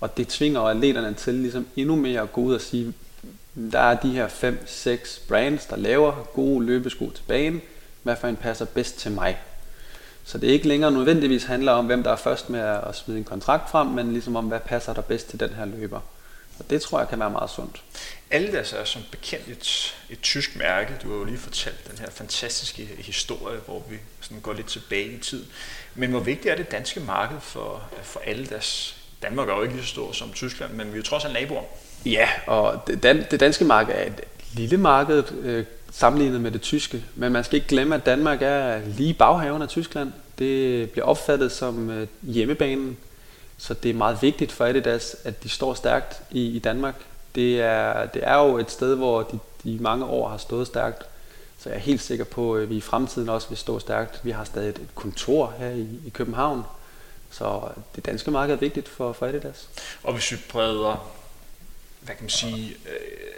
[0.00, 2.94] Og det tvinger atleterne til ligesom endnu mere at gå ud og sige,
[3.72, 7.62] der er de her 5-6 brands, der laver gode løbesko til banen.
[8.02, 9.38] Hvad for en passer bedst til mig?
[10.24, 13.18] Så det er ikke længere nødvendigvis handler om, hvem der er først med at smide
[13.18, 16.00] en kontrakt frem, men ligesom om, hvad passer der bedst til den her løber.
[16.58, 17.82] Og det tror jeg kan være meget sundt.
[18.30, 20.94] Aldas er som bekendt et, et tysk mærke.
[21.02, 25.12] Du har jo lige fortalt den her fantastiske historie, hvor vi sådan går lidt tilbage
[25.12, 25.44] i tid.
[25.94, 28.96] Men hvor vigtigt er det danske marked for, for Aldas?
[29.22, 31.34] Danmark er jo ikke lige så stor som Tyskland, men vi er jo trods alt
[31.34, 31.62] naboer.
[32.06, 34.20] Ja, og det, dan, det danske marked er et
[34.52, 37.04] lille marked øh, sammenlignet med det tyske.
[37.14, 40.12] Men man skal ikke glemme, at Danmark er lige baghaven af Tyskland.
[40.38, 42.96] Det bliver opfattet som øh, hjemmebanen
[43.58, 46.94] så det er meget vigtigt for Adidas, at de står stærkt i, i Danmark.
[47.34, 51.02] Det er, det er jo et sted, hvor de, de mange år har stået stærkt.
[51.58, 54.20] Så jeg er helt sikker på, at vi i fremtiden også vil stå stærkt.
[54.22, 56.62] Vi har stadig et kontor her i, i København.
[57.30, 57.60] Så
[57.96, 59.68] det danske marked er vigtigt for, for Adidas.
[60.02, 61.10] Og hvis vi breder,
[62.00, 63.34] hvad kan man sige, øh,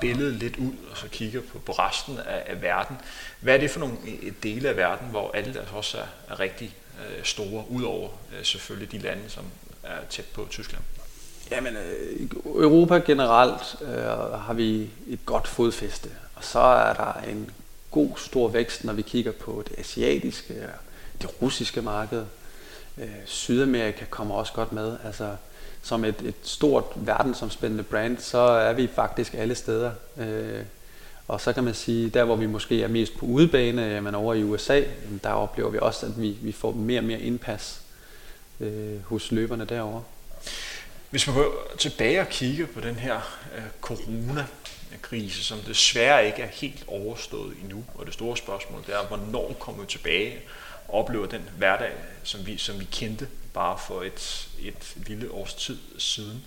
[0.00, 2.96] billedet lidt ud, og så kigger på, på resten af, af verden.
[3.40, 6.76] Hvad er det for nogle øh, dele af verden, hvor Adidas også er, er rigtig
[6.98, 9.44] øh, store, udover øh, selvfølgelig de lande, som
[9.82, 10.82] er tæt på Tyskland?
[11.50, 13.88] Jamen, øh, Europa generelt øh,
[14.40, 17.50] har vi et godt fodfæste, og så er der en
[17.90, 20.54] god stor vækst, når vi kigger på det asiatiske
[21.22, 22.24] det russiske marked.
[23.00, 24.96] Øh, Sydamerika kommer også godt med.
[25.04, 25.36] Altså,
[25.82, 29.90] som et, et stort verdensomspændende brand, så er vi faktisk alle steder.
[30.16, 30.62] Øh,
[31.28, 34.34] og så kan man sige, der hvor vi måske er mest på udebane, men over
[34.34, 34.82] i USA,
[35.22, 37.80] der oplever vi også, at vi, vi får mere og mere indpas
[38.60, 40.02] øh, hos løberne derovre.
[41.10, 43.16] Hvis man går tilbage og kigger på den her
[43.56, 49.06] øh, coronakrise, som desværre ikke er helt overstået endnu, og det store spørgsmål det er,
[49.08, 50.38] hvornår kommer vi tilbage
[50.88, 55.78] oplever den hverdag, som vi, som vi kendte bare for et, et lille års tid
[55.98, 56.44] siden.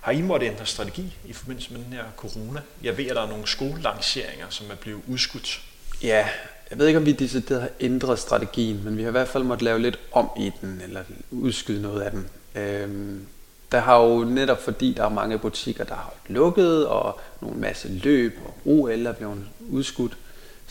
[0.00, 2.60] Har I måttet ændre strategi i forbindelse med den her corona?
[2.82, 5.62] Jeg ved, at der er nogle skolelanceringer, som er blevet udskudt.
[6.02, 6.28] Ja,
[6.70, 9.44] jeg ved ikke, om vi decideret har ændret strategien, men vi har i hvert fald
[9.44, 12.28] måttet lave lidt om i den, eller udskyde noget af den.
[12.54, 13.26] Øhm,
[13.72, 17.88] der har jo netop fordi, der er mange butikker, der har lukket, og nogle masse
[17.88, 20.16] løb, og OL er blevet udskudt,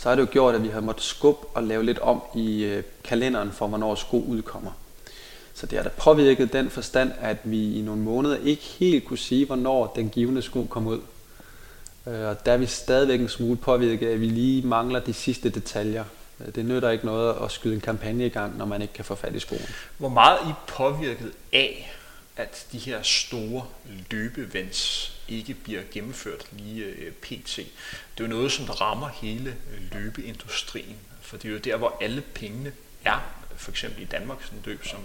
[0.02, 2.64] så har det jo gjort, at vi har måttet skubbe og lave lidt om i
[2.64, 4.72] øh, kalenderen for, hvornår sko udkommer.
[5.54, 9.18] Så det har da påvirket den forstand, at vi i nogle måneder ikke helt kunne
[9.18, 11.00] sige, hvornår den givende sko kom ud.
[12.08, 15.50] Øh, og der er vi stadigvæk en smule påvirket, at vi lige mangler de sidste
[15.50, 16.04] detaljer.
[16.40, 19.06] Øh, det nytter ikke noget at skyde en kampagne i gang, når man ikke kan
[19.06, 19.66] få fat i skoen.
[19.98, 21.94] Hvor meget er I påvirket af,
[22.42, 23.68] at de her store
[24.12, 27.56] løbevents ikke bliver gennemført lige øh, pt.
[27.56, 27.68] Det
[28.18, 32.22] er jo noget, som rammer hele øh, løbeindustrien, for det er jo der, hvor alle
[32.22, 32.74] pengene
[33.06, 33.34] er.
[33.56, 35.00] For eksempel i Danmark, sådan løb som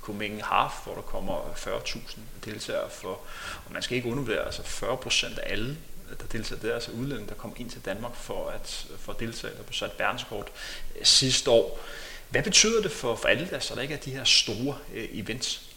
[0.00, 2.08] Copenhagen Half, hvor der kommer 40.000
[2.44, 3.20] deltagere for,
[3.66, 5.76] og man skal ikke undervurdere, altså 40% af alle
[6.20, 9.56] der deltager, der, altså udlændinge, der kommer ind til Danmark for at, for at deltage,
[9.56, 10.48] der blev sat verdenskort
[11.02, 11.80] sidste år.
[12.30, 15.08] Hvad betyder det for, for alle der, så der ikke er de her store øh,
[15.12, 15.71] events?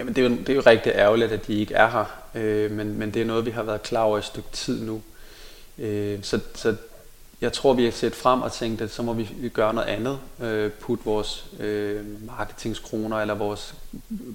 [0.00, 2.70] Jamen det er, jo, det er jo rigtig ærgerligt, at de ikke er her, øh,
[2.70, 5.02] men, men det er noget, vi har været klar over et stykke tid nu.
[5.78, 6.76] Øh, så, så
[7.40, 10.18] jeg tror, vi har set frem og tænkt, at så må vi gøre noget andet.
[10.42, 13.74] Øh, putte vores øh, marketingskroner eller vores,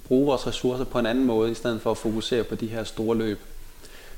[0.04, 2.84] bruge vores ressourcer på en anden måde, i stedet for at fokusere på de her
[2.84, 3.38] store løb.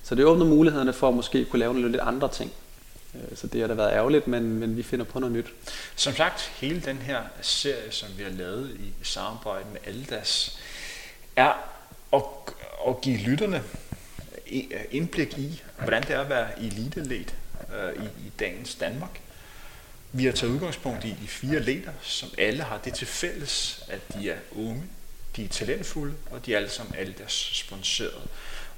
[0.03, 2.53] Så det åbner mulighederne for at måske kunne lave nogle lidt andre ting.
[3.15, 5.47] Øh, så det har da været ærgerligt, men, men vi finder på noget nyt.
[5.97, 10.59] Som sagt, hele den her serie, som vi har lavet i samarbejde med Aldas,
[11.39, 11.53] er
[12.13, 12.23] at,
[12.89, 13.63] at give lytterne
[14.53, 17.25] øh, indblik i, hvordan det er at være eliteled
[17.75, 19.21] øh, i, i dagens Danmark.
[20.13, 24.01] Vi har taget udgangspunkt i de fire leder, som alle har det til fælles, at
[24.15, 24.83] de er unge,
[25.37, 28.29] de er talentfulde, og de er alle sammen alle deres sponsoreret.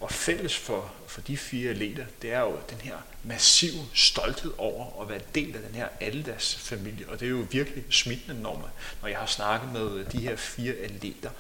[0.01, 2.95] Og fælles for, for de fire leder, det er jo den her
[3.25, 7.09] massive stolthed over at være del af den her Aldas familie.
[7.09, 8.71] Og det er jo virkelig smittende, når, man,
[9.03, 11.31] når jeg har snakket med de her fire atleter.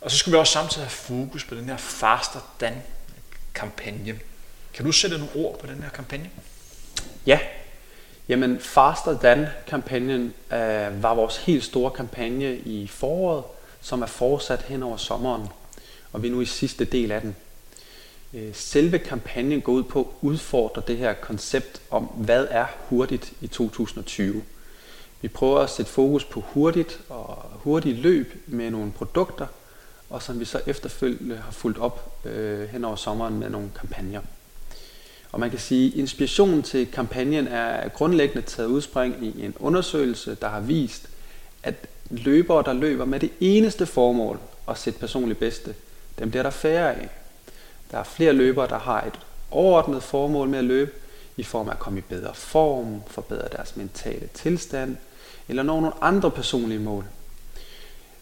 [0.00, 2.74] Og så skal vi også samtidig have fokus på den her Faster Dan
[3.54, 4.20] kampagne.
[4.74, 6.30] Kan du sætte nogle ord på den her kampagne?
[7.26, 7.38] Ja,
[8.28, 13.44] jamen Faster Dan kampagnen øh, var vores helt store kampagne i foråret,
[13.80, 15.48] som er fortsat hen over sommeren.
[16.12, 17.36] Og vi er nu i sidste del af den.
[18.34, 23.32] Øh, selve kampagnen går ud på at udfordre det her koncept om, hvad er hurtigt
[23.40, 24.42] i 2020.
[25.20, 29.46] Vi prøver at sætte fokus på hurtigt og hurtigt løb med nogle produkter,
[30.10, 34.20] og som vi så efterfølgende har fulgt op øh, hen over sommeren med nogle kampagner.
[35.32, 40.36] Og man kan sige, at inspirationen til kampagnen er grundlæggende taget udspring i en undersøgelse,
[40.40, 41.08] der har vist,
[41.62, 41.74] at
[42.10, 45.74] løbere, der løber med det eneste formål at sætte personligt bedste,
[46.18, 47.08] dem bliver der færre af.
[47.90, 49.18] Der er flere løbere, der har et
[49.50, 50.90] overordnet formål med at løbe,
[51.36, 54.96] i form af at komme i bedre form, forbedre deres mentale tilstand,
[55.48, 57.04] eller nå nogle andre personlige mål.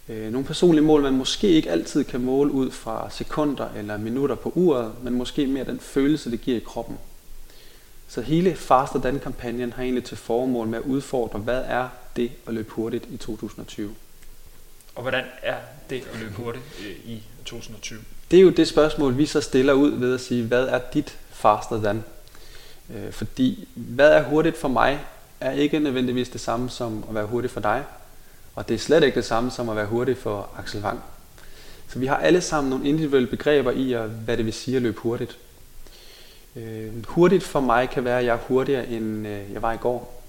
[0.09, 4.35] Øh, nogle personlige mål, man måske ikke altid kan måle ud fra sekunder eller minutter
[4.35, 6.99] på uret, men måske mere den følelse, det giver i kroppen.
[8.09, 12.55] Så hele Faster Dan-kampagnen har egentlig til formål med at udfordre, hvad er det at
[12.55, 13.95] løbe hurtigt i 2020?
[14.95, 15.57] Og hvordan er
[15.91, 18.01] det at løbe hurtigt øh, i 2020?
[18.31, 21.19] Det er jo det spørgsmål, vi så stiller ud ved at sige, hvad er dit
[21.31, 22.05] faster than?
[22.95, 25.01] Øh, fordi hvad er hurtigt for mig,
[25.41, 27.85] er ikke nødvendigvis det samme som at være hurtigt for dig.
[28.57, 31.01] Og det er slet ikke det samme som at være hurtig for Axel Wang.
[31.89, 35.01] Så vi har alle sammen nogle individuelle begreber i, hvad det vil sige at løbe
[35.01, 35.39] hurtigt.
[36.57, 39.77] Øh, hurtigt for mig kan være, at jeg er hurtigere end øh, jeg var i
[39.77, 40.23] går.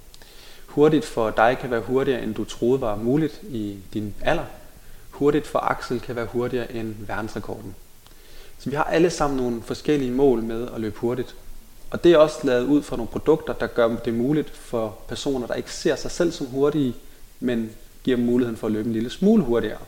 [0.66, 4.46] Hurtigt for dig kan være hurtigere, end du troede var muligt i din alder.
[5.10, 7.76] Hurtigt for Axel kan være hurtigere end verdensrekorden.
[8.60, 11.36] Så vi har alle sammen nogle forskellige mål med at løbe hurtigt.
[11.92, 15.48] Og det er også lavet ud fra nogle produkter, der gør det muligt for personer,
[15.48, 16.96] der ikke ser sig selv som hurtige,
[17.40, 17.72] men
[18.08, 19.80] giver dem muligheden for at løbe en lille smule hurtigere.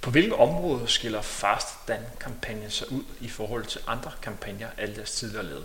[0.00, 5.12] På hvilke områder skiller Fast Dan-kampagnen sig ud i forhold til andre kampagner, alle deres
[5.12, 5.64] tidligere lavet?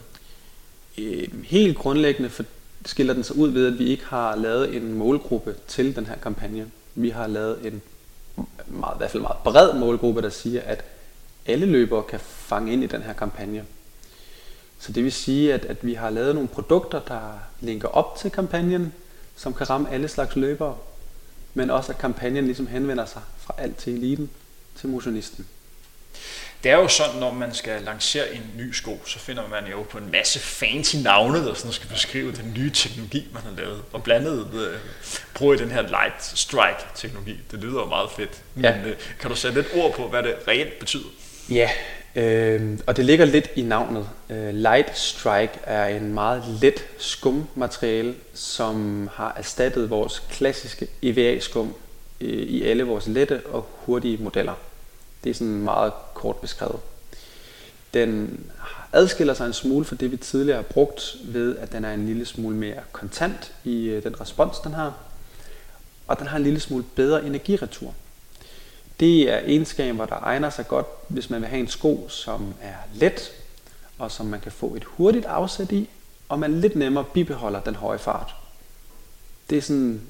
[0.98, 2.32] Øh, helt grundlæggende
[2.86, 6.16] skiller den sig ud ved, at vi ikke har lavet en målgruppe til den her
[6.16, 6.72] kampagne.
[6.96, 7.82] Vi har lavet en
[8.68, 10.84] meget, i hvert fald meget bred målgruppe, der siger, at
[11.46, 13.66] alle løbere kan fange ind i den her kampagne.
[14.80, 18.32] Så det vil sige, at, at vi har lavet nogle produkter, der linker op til
[18.32, 18.94] kampagnen,
[19.36, 20.76] som kan ramme alle slags løbere,
[21.54, 24.30] men også at kampagnen ligesom henvender sig fra alt til eliten
[24.80, 25.48] til motionisten.
[26.64, 29.84] Det er jo sådan, når man skal lancere en ny sko, så finder man jo
[29.84, 33.84] på en masse fancy navne, der sådan skal beskrive den nye teknologi, man har lavet.
[33.94, 34.80] Og blandet øh,
[35.34, 37.40] bruger den her Light Strike-teknologi.
[37.52, 38.42] Det lyder jo meget fedt.
[38.56, 38.78] Men ja.
[38.86, 41.10] øh, kan du sætte lidt ord på, hvad det reelt betyder?
[41.50, 41.70] Ja,
[42.15, 44.10] Øh, og det ligger lidt i navnet.
[44.30, 51.74] Øh, Light Strike er en meget let skummateriale, som har erstattet vores klassiske EVA-skum
[52.21, 54.54] øh, i alle vores lette og hurtige modeller.
[55.24, 56.80] Det er sådan meget kort beskrevet.
[57.93, 58.39] Den
[58.93, 62.06] adskiller sig en smule fra det, vi tidligere har brugt, ved at den er en
[62.06, 64.93] lille smule mere kontant i øh, den respons, den har.
[66.08, 67.93] Og den har en lille smule bedre energiretur.
[69.02, 72.76] Det er egenskaber, der egner sig godt, hvis man vil have en sko, som er
[72.94, 73.32] let,
[73.98, 75.90] og som man kan få et hurtigt afsæt i,
[76.30, 78.36] og man lidt nemmere bibeholder den høje fart.
[79.50, 80.02] Det er sådan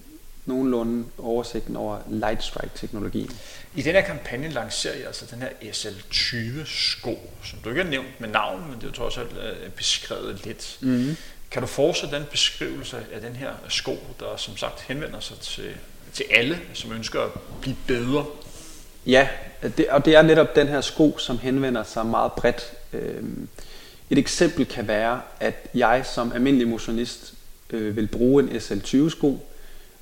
[0.46, 3.32] nogenlunde oversigten over Light Strike-teknologien.
[3.76, 7.90] I den her kampagne lancerer jeg altså den her SL20 sko, som du ikke har
[7.90, 10.78] nævnt med navn, men det er jo trods alt øh, beskrevet lidt.
[10.82, 11.18] Mm-hmm.
[11.52, 15.76] Kan du fortsætte den beskrivelse af den her sko, der som sagt henvender sig til,
[16.14, 18.26] til alle, som ønsker at blive bedre?
[19.06, 19.28] Ja,
[19.78, 22.74] det, og det er netop den her sko, som henvender sig meget bredt.
[22.94, 23.48] Øhm,
[24.10, 27.34] et eksempel kan være, at jeg som almindelig motionist
[27.70, 29.48] øh, vil bruge en SL20 sko,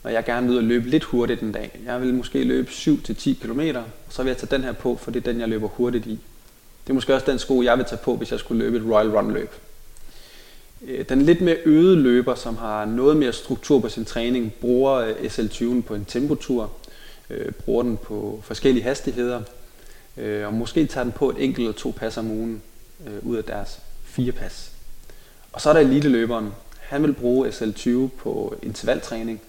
[0.04, 1.80] når jeg gerne vil at løbe lidt hurtigt en dag.
[1.86, 5.12] Jeg vil måske løbe 7-10 km, og så vil jeg tage den her på, for
[5.12, 6.20] det er den, jeg løber hurtigt i.
[6.84, 8.84] Det er måske også den sko, jeg vil tage på, hvis jeg skulle løbe et
[8.94, 9.52] Royal Run løb.
[10.82, 14.94] Øh, den lidt mere øde løber, som har noget mere struktur på sin træning, bruger
[14.94, 16.72] øh, SL20'en på en tempotur,
[17.30, 19.42] øh, bruger den på forskellige hastigheder,
[20.18, 22.62] øh, og måske tager den på et enkelt eller to pas om ugen
[23.08, 24.72] øh, ud af deres fire pas.
[25.52, 26.54] Og så er der lille løberen.
[26.80, 29.42] Han vil bruge SL20 på intervaltræning,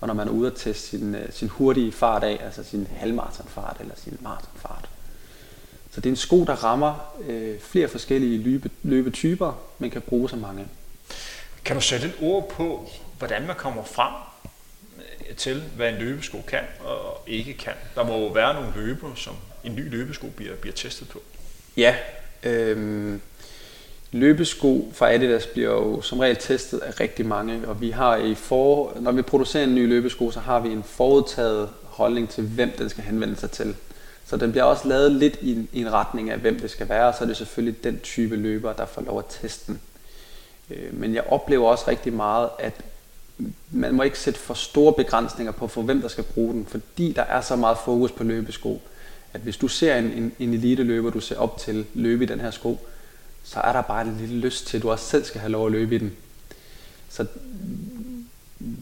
[0.00, 2.88] og når man er ude at teste sin, øh, sin hurtige fart af, altså sin
[2.96, 4.88] halvmaratonfart eller sin maratonfart.
[5.90, 10.30] Så det er en sko, der rammer øh, flere forskellige løbe, løbetyper, men kan bruge
[10.30, 10.66] så mange.
[11.64, 14.12] Kan du sætte et ord på, hvordan man kommer frem
[15.36, 17.72] til, hvad en løbesko kan og ikke kan?
[17.94, 19.34] Der må jo være nogle løber, som
[19.64, 21.22] en ny løbesko bliver, bliver testet på.
[21.76, 21.96] Ja,
[22.42, 23.20] øhm,
[24.14, 28.34] Løbesko fra Adidas bliver jo som regel testet af rigtig mange, og vi har i
[28.34, 32.70] for, når vi producerer en ny løbesko, så har vi en forudtaget holdning til, hvem
[32.78, 33.76] den skal henvende sig til.
[34.26, 36.88] Så den bliver også lavet lidt i en, i en retning af, hvem det skal
[36.88, 39.80] være, og så er det selvfølgelig den type løber, der får lov at teste den.
[40.70, 42.74] Øh, men jeg oplever også rigtig meget, at
[43.70, 47.12] man må ikke sætte for store begrænsninger på, for hvem der skal bruge den, fordi
[47.12, 48.82] der er så meget fokus på løbesko,
[49.32, 52.26] at hvis du ser en, en, en elite løber, du ser op til løbe i
[52.26, 52.88] den her sko,
[53.44, 55.66] så er der bare en lille lyst til, at du også selv skal have lov
[55.66, 56.16] at løbe i den.
[57.08, 57.26] Så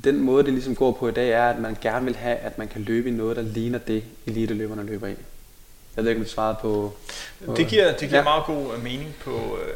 [0.05, 2.59] den måde, det ligesom går på i dag, er, at man gerne vil have, at
[2.59, 5.15] man kan løbe i noget, der ligner det, elite-løberne løber i.
[5.97, 6.93] Jeg ved ikke, om du svarede på...
[7.47, 8.23] på det giver, det giver ja.
[8.23, 9.75] meget god øh, mening på, øh,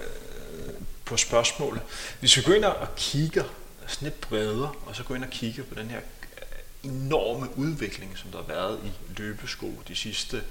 [1.04, 1.82] på spørgsmålet.
[2.20, 3.44] Hvis vi går ind og kigger
[3.86, 6.00] sådan lidt bredere, og så gå ind og kigge på den her
[6.36, 10.42] øh, enorme udvikling, som der har været i løbesko de sidste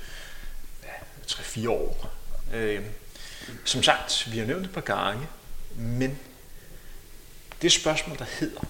[0.84, 0.90] ja,
[1.28, 2.12] 3-4 år.
[2.54, 2.86] Øh,
[3.66, 5.28] som sagt, vi har nævnt et par gange,
[5.76, 6.20] men
[7.62, 8.62] det spørgsmål, der hedder,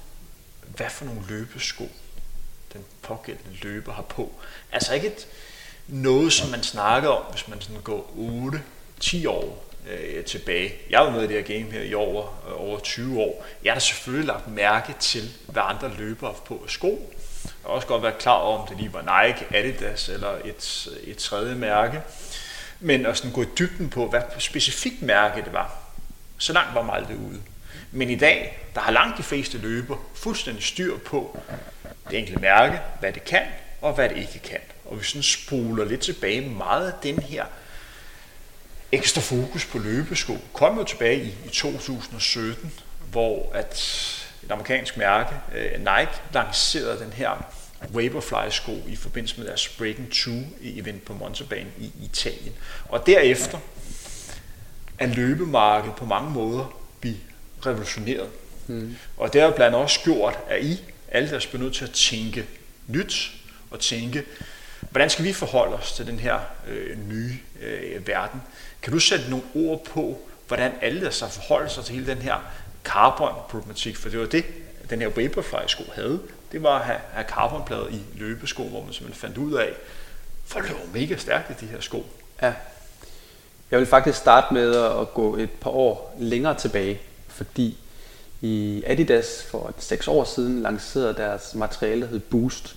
[0.76, 1.90] hvad for nogle løbesko
[2.74, 4.32] den pågældende løber har på,
[4.72, 5.28] altså ikke et,
[5.88, 8.14] noget, som man snakker om, hvis man sådan går
[9.02, 10.74] 8-10 år øh, tilbage.
[10.90, 13.46] Jeg har været med i det her game her i over, øh, over 20 år.
[13.64, 17.12] Jeg har da selvfølgelig lagt mærke til, hvad andre løbere har på sko.
[17.44, 20.88] Jeg har også godt været klar over, om det lige var Nike, Adidas eller et,
[21.04, 22.02] et tredje mærke
[22.80, 25.76] men at sådan gå i dybden på, hvad specifikt mærke det var.
[26.38, 27.42] Så langt var mig aldrig ude.
[27.92, 31.40] Men i dag, der har langt de fleste løber fuldstændig styr på
[32.10, 33.42] det enkelte mærke, hvad det kan
[33.82, 34.60] og hvad det ikke kan.
[34.86, 37.46] Og vi sådan spoler lidt tilbage meget af den her
[38.92, 42.74] ekstra fokus på løbesko kom jo tilbage i, i 2017,
[43.12, 43.74] hvor at
[44.44, 47.54] et amerikansk mærke, øh, Nike, lancerede den her
[47.90, 52.54] Vaporfly-sko i forbindelse med deres Breaking 2 event på Montauban i Italien.
[52.90, 53.60] Og derefter
[55.00, 57.18] er løbemarkedet på mange måder blive
[57.66, 58.30] revolutioneret.
[58.68, 58.96] Mm.
[59.18, 61.92] Og det har blandt andet også gjort, at I alle der er nødt til at
[61.92, 62.46] tænke
[62.88, 63.32] nyt
[63.72, 64.24] og tænke,
[64.90, 68.42] hvordan skal vi forholde os til den her øh, nye øh, verden?
[68.82, 72.18] Kan du sætte nogle ord på, hvordan alle der så forholder sig til hele den
[72.18, 72.36] her
[72.84, 73.96] carbon-problematik?
[73.96, 74.46] For det var det,
[74.90, 76.20] den her Vaporfly-sko havde
[76.56, 79.74] det var at have, have carbonplader i løbesko, hvor man simpelthen fandt ud af,
[80.46, 82.06] for det var mega stærkt i de her sko.
[82.42, 82.54] Ja.
[83.72, 87.78] Jeg vil faktisk starte med at gå et par år længere tilbage, fordi
[88.42, 92.76] i Adidas for 6 år siden lancerede deres materiale, der hed Boost.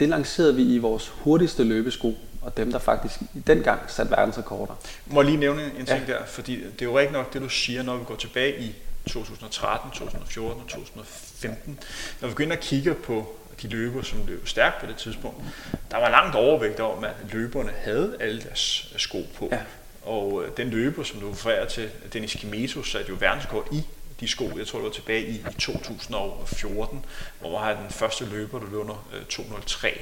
[0.00, 4.10] Det lancerede vi i vores hurtigste løbesko, og dem, der faktisk i den gang satte
[4.10, 4.74] verdensrekorder.
[5.06, 6.12] Må jeg lige nævne en ting ja.
[6.12, 8.74] der, fordi det er jo rigtig nok det, du siger, når vi går tilbage i
[9.08, 11.78] 2013, 2014 og 2015.
[12.20, 15.44] Når vi går ind og kigger på de løber, som løb stærkt på det tidspunkt,
[15.90, 19.48] der var langt overvægt om, at løberne havde alle deres sko på.
[19.52, 19.58] Ja.
[20.02, 23.82] og øh, den løber, som du refererer til, Dennis Kimeto, satte jo verdenskort i
[24.20, 27.04] de sko, jeg tror det var tilbage i 2014,
[27.40, 29.98] hvor han den første løber, der løb under øh, 203.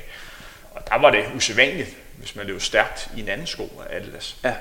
[0.70, 4.37] Og der var det usædvanligt, hvis man løb stærkt i en anden sko af Adidas.
[4.44, 4.55] Ja,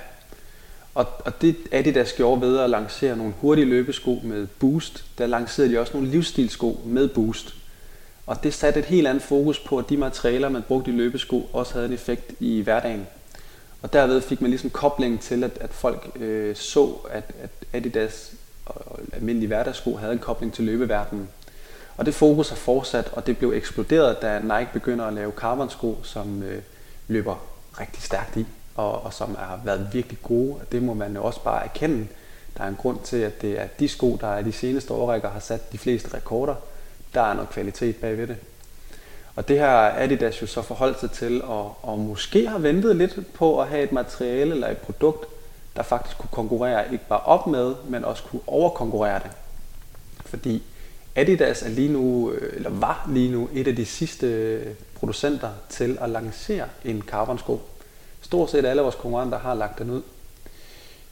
[0.95, 5.71] og, og det Adidas gjorde ved at lancere nogle hurtige løbesko med boost, der lancerede
[5.71, 7.55] de også nogle livsstilsko med boost.
[8.27, 11.49] Og det satte et helt andet fokus på, at de materialer, man brugte i løbesko,
[11.53, 13.07] også havde en effekt i hverdagen.
[13.81, 18.33] Og derved fik man ligesom koblingen til, at, at folk øh, så, at, at Adidas
[18.65, 21.29] og almindelige hverdagssko havde en kobling til løbeverdenen.
[21.97, 25.97] Og det fokus har fortsat, og det blev eksploderet, da Nike begynder at lave carbon-sko,
[26.03, 26.61] som øh,
[27.07, 27.35] løber
[27.79, 30.53] rigtig stærkt i, og, og som har været virkelig gode.
[30.53, 32.07] Og det må man jo også bare erkende.
[32.57, 35.29] Der er en grund til, at det er de sko, der i de seneste årrækker
[35.29, 36.55] har sat de fleste rekorder.
[37.13, 38.37] Der er noget kvalitet bagved det.
[39.35, 43.33] Og det har Adidas jo så forholdt sig til, og, og måske har ventet lidt
[43.33, 45.25] på at have et materiale eller et produkt,
[45.75, 49.31] der faktisk kunne konkurrere ikke bare op med, men også kunne overkonkurrere det.
[50.25, 50.63] Fordi
[51.15, 55.49] Adidas er lige nu, øh, eller var lige nu, et af de sidste øh, producenter
[55.69, 57.61] til at lancere en carbon-sko.
[58.21, 60.01] Stort set alle vores konkurrenter har lagt den ud.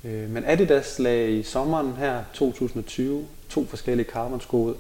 [0.04, 4.76] Øh, men Adidas lagde i sommeren her 2020 to forskellige carbon-sko ud.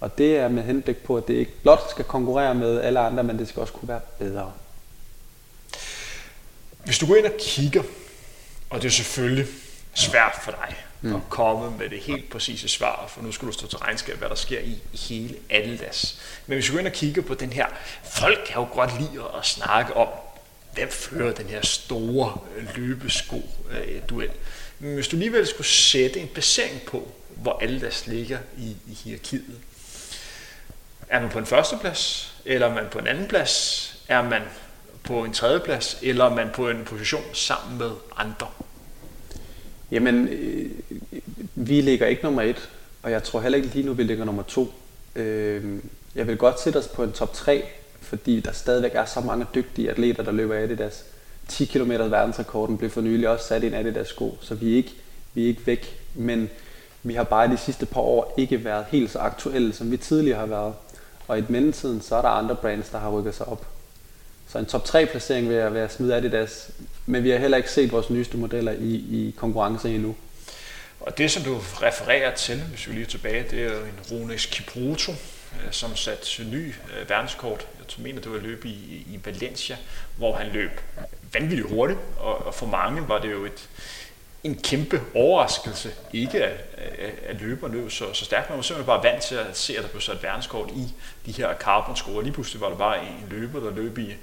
[0.00, 3.22] Og det er med henblik på, at det ikke blot skal konkurrere med alle andre,
[3.22, 4.52] men det skal også kunne være bedre.
[6.84, 7.82] Hvis du går ind og kigger,
[8.70, 9.46] og det er selvfølgelig
[9.94, 11.14] svært for dig mm.
[11.14, 14.28] at komme med det helt præcise svar, for nu skal du stå til regnskab, hvad
[14.28, 16.18] der sker i, i hele Adidas.
[16.46, 17.66] Men hvis vi går ind og kigger på den her,
[18.04, 20.08] folk kan jo godt lide at snakke om,
[20.74, 22.38] hvem fører den her store
[22.76, 24.30] løbesko-duel.
[24.78, 29.56] Men hvis du alligevel skulle sætte en placering på, hvor Adidas ligger i, i hierarkiet,
[31.08, 34.42] er man på en første plads, eller er man på en anden plads, er man
[35.06, 38.46] på en tredje plads, eller er man på en position sammen med andre?
[39.90, 40.70] Jamen, øh,
[41.54, 42.68] vi ligger ikke nummer et,
[43.02, 44.72] og jeg tror heller ikke lige nu, vi ligger nummer to.
[45.16, 45.78] Øh,
[46.14, 47.64] jeg vil godt sætte os på en top 3,
[48.00, 51.04] fordi der stadigvæk er så mange dygtige atleter, der løber Adidas.
[51.48, 54.76] 10 km verdensrekorden blev for nylig også sat i en Adidas sko, så vi er
[54.76, 54.92] ikke,
[55.34, 56.00] vi er ikke væk.
[56.14, 56.50] Men
[57.02, 60.38] vi har bare de sidste par år ikke været helt så aktuelle, som vi tidligere
[60.38, 60.74] har været.
[61.28, 63.66] Og i mellemtiden, så er der andre brands, der har rykket sig op.
[64.48, 66.70] Så en top 3 placering vil jeg, vil jeg smide Adidas.
[67.06, 70.16] Men vi har heller ikke set vores nyeste modeller i, i konkurrence endnu.
[71.00, 74.00] Og det, som du refererer til, hvis vi lige er tilbage, det er jo en
[74.12, 77.66] Rones Kipruto, øh, som satte ny øh, verdenskort.
[77.78, 78.68] Jeg mener, det var løb i,
[79.06, 79.76] i Valencia,
[80.16, 80.70] hvor han løb
[81.32, 83.68] vanvittigt hurtigt, og, og for mange var det jo et,
[84.46, 88.50] en kæmpe overraskelse ikke at, at, at løbe og løbe så, så stærkt.
[88.50, 90.94] Man var simpelthen bare vant til at se, at der blev sat verdenskort i
[91.26, 92.20] de her carbon-sko.
[92.20, 94.14] Lige pludselig var der bare en løber, der løb i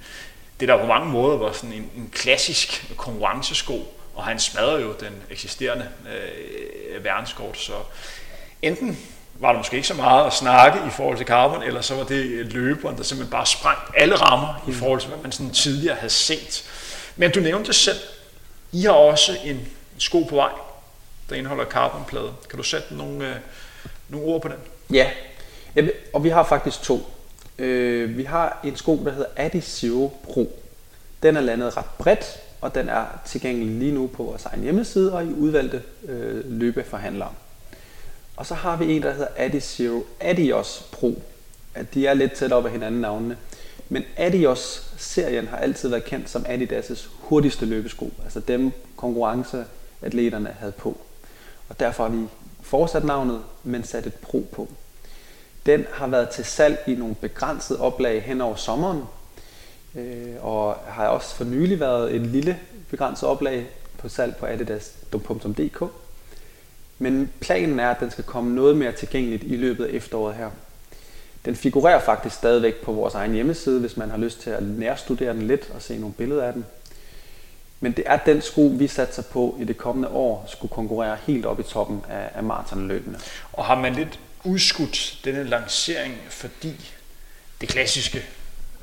[0.60, 4.94] det, der på mange måder var sådan en, en klassisk konkurrencesko, og han smadrede jo
[5.00, 7.58] den eksisterende øh, verdenskort.
[7.58, 7.72] Så
[8.62, 8.98] enten
[9.34, 12.04] var der måske ikke så meget at snakke i forhold til carbon, eller så var
[12.04, 15.96] det løberen, der simpelthen bare sprang alle rammer i forhold til, hvad man sådan tidligere
[15.96, 16.64] havde set.
[17.16, 17.98] Men du nævnte selv.
[18.72, 20.50] I har også en sko på vej,
[21.30, 22.32] der indeholder carbonplade.
[22.50, 23.36] Kan du sætte nogle, øh,
[24.08, 24.56] nogle ord på den?
[24.90, 25.10] Ja,
[26.12, 27.00] og vi har faktisk to.
[27.58, 30.60] Øh, vi har en sko, der hedder Adi Zero Pro.
[31.22, 35.12] Den er landet ret bredt, og den er tilgængelig lige nu på vores egen hjemmeside
[35.12, 37.32] og i udvalgte øh, løbeforhandlere.
[38.36, 41.22] Og så har vi en, der hedder Adizero Adios Pro.
[41.74, 43.36] At de er lidt tæt op af hinanden navnene.
[43.88, 48.10] Men Adios-serien har altid været kendt som Adidas' hurtigste løbesko.
[48.24, 49.64] Altså dem konkurrence
[50.04, 50.96] atleterne havde på.
[51.68, 52.26] Og derfor har vi
[52.62, 54.68] fortsat navnet, men sat et Pro på.
[55.66, 59.02] Den har været til salg i nogle begrænsede oplag hen over sommeren,
[59.94, 62.58] øh, og har også for nylig været en lille
[62.90, 63.66] begrænset oplag
[63.98, 65.84] på salg på adidas.dk.
[66.98, 70.50] Men planen er, at den skal komme noget mere tilgængeligt i løbet af efteråret her.
[71.44, 75.32] Den figurerer faktisk stadigvæk på vores egen hjemmeside, hvis man har lyst til at nærstudere
[75.32, 76.64] den lidt og se nogle billeder af den.
[77.84, 81.46] Men det er den sko, vi satser på i det kommende år, skulle konkurrere helt
[81.46, 83.18] op i toppen af, af maratonløbene.
[83.52, 86.92] Og har man lidt udskudt denne lancering, fordi
[87.60, 88.24] det klassiske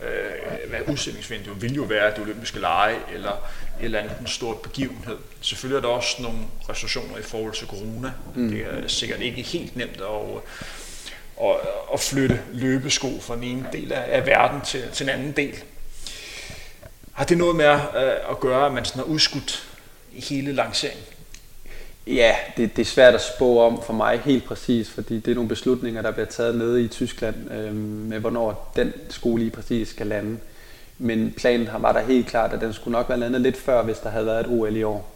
[0.04, 4.62] øh, hvad udstillingsvindue vil jo være det olympiske lege eller et eller andet en stort
[4.62, 5.18] begivenhed.
[5.42, 6.40] Selvfølgelig er der også nogle
[6.70, 8.12] restriktioner i forhold til corona.
[8.36, 8.50] Mm.
[8.50, 10.42] Det er sikkert ikke helt nemt at,
[11.48, 11.56] at,
[11.94, 15.64] at flytte løbesko fra en ene del af verden til, til en anden del.
[17.22, 17.80] Har det noget med at,
[18.30, 19.68] at gøre, at man sådan har udskudt
[20.12, 21.06] hele lanceringen?
[22.08, 25.36] Ja, det, det er svært at spå om for mig helt præcis, fordi det er
[25.36, 29.88] nogle beslutninger, der bliver taget nede i Tyskland øh, med, hvornår den skole lige præcis
[29.88, 30.38] skal lande.
[30.98, 34.00] Men planen var der helt klart, at den skulle nok være landet lidt før, hvis
[34.00, 35.12] der havde været et OL i år.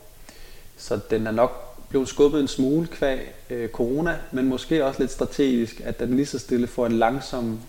[0.78, 5.12] Så den er nok blevet skubbet en smule kvæg øh, corona, men måske også lidt
[5.12, 7.60] strategisk, at den lige så stille får en langsom,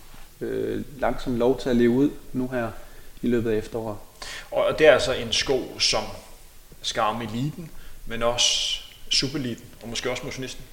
[0.41, 2.67] øh, langsom lov til at leve ud nu her
[3.21, 3.97] i løbet af efteråret.
[4.51, 6.03] Og det er altså en sko, som
[6.81, 7.69] skal ramme eliten,
[8.05, 10.63] men også supereliten, og måske også motionisten.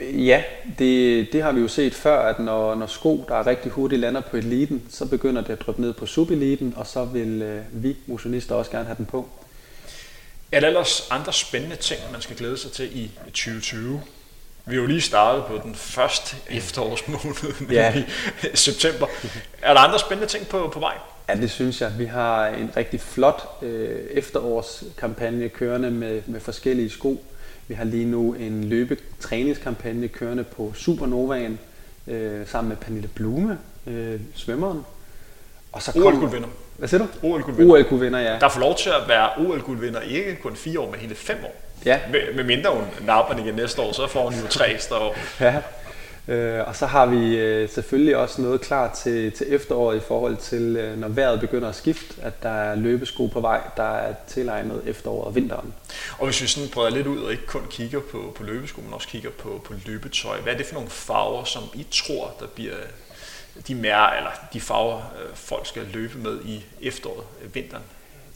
[0.00, 0.42] Ja,
[0.78, 4.00] det, det har vi jo set før, at når, når sko, der er rigtig hurtigt
[4.00, 7.62] lander på eliten, så begynder det at dryppe ned på subeliten, og så vil øh,
[7.70, 9.28] vi motionister også gerne have den på.
[10.52, 14.02] Er der ellers andre spændende ting, man skal glæde sig til i 2020?
[14.66, 17.94] Vi er jo lige startet på den første efterårsmåned, ja.
[17.96, 18.04] i
[18.54, 19.06] september.
[19.62, 20.94] Er der andre spændende ting på, på vej?
[21.28, 21.92] Ja, det synes jeg.
[21.98, 27.24] Vi har en rigtig flot øh, efterårskampagne kørende med, med forskellige sko.
[27.68, 31.58] Vi har lige nu en løbetræningskampagne kørende på Supernovaen
[32.06, 34.84] øh, sammen med Pernille Blume, øh, svømmeren.
[35.72, 36.48] Og så OL-guldvinder.
[36.78, 37.08] Hvad siger du?
[37.22, 37.74] OL-guldvinder.
[37.74, 38.38] OL-guldvinder, ja.
[38.40, 41.54] Der får lov til at være OL-guldvinder ikke kun fire år, men hele fem år.
[41.84, 42.00] Ja.
[42.10, 45.16] Med, med mindre hun napper igen næste år, så får hun jo tre år.
[45.40, 45.54] ja.
[46.28, 50.36] Øh, og så har vi øh, selvfølgelig også noget klar til, til efteråret i forhold
[50.36, 54.14] til, øh, når vejret begynder at skifte, at der er løbesko på vej, der er
[54.28, 55.74] tilegnet efteråret og vinteren.
[56.18, 58.92] Og hvis vi sådan breder lidt ud og ikke kun kigger på, på løbesko, men
[58.92, 62.46] også kigger på, på løbetøj, hvad er det for nogle farver, som I tror, der
[62.46, 62.74] bliver
[63.68, 67.82] de mere, eller de farver, øh, folk skal løbe med i efteråret, øh, vinteren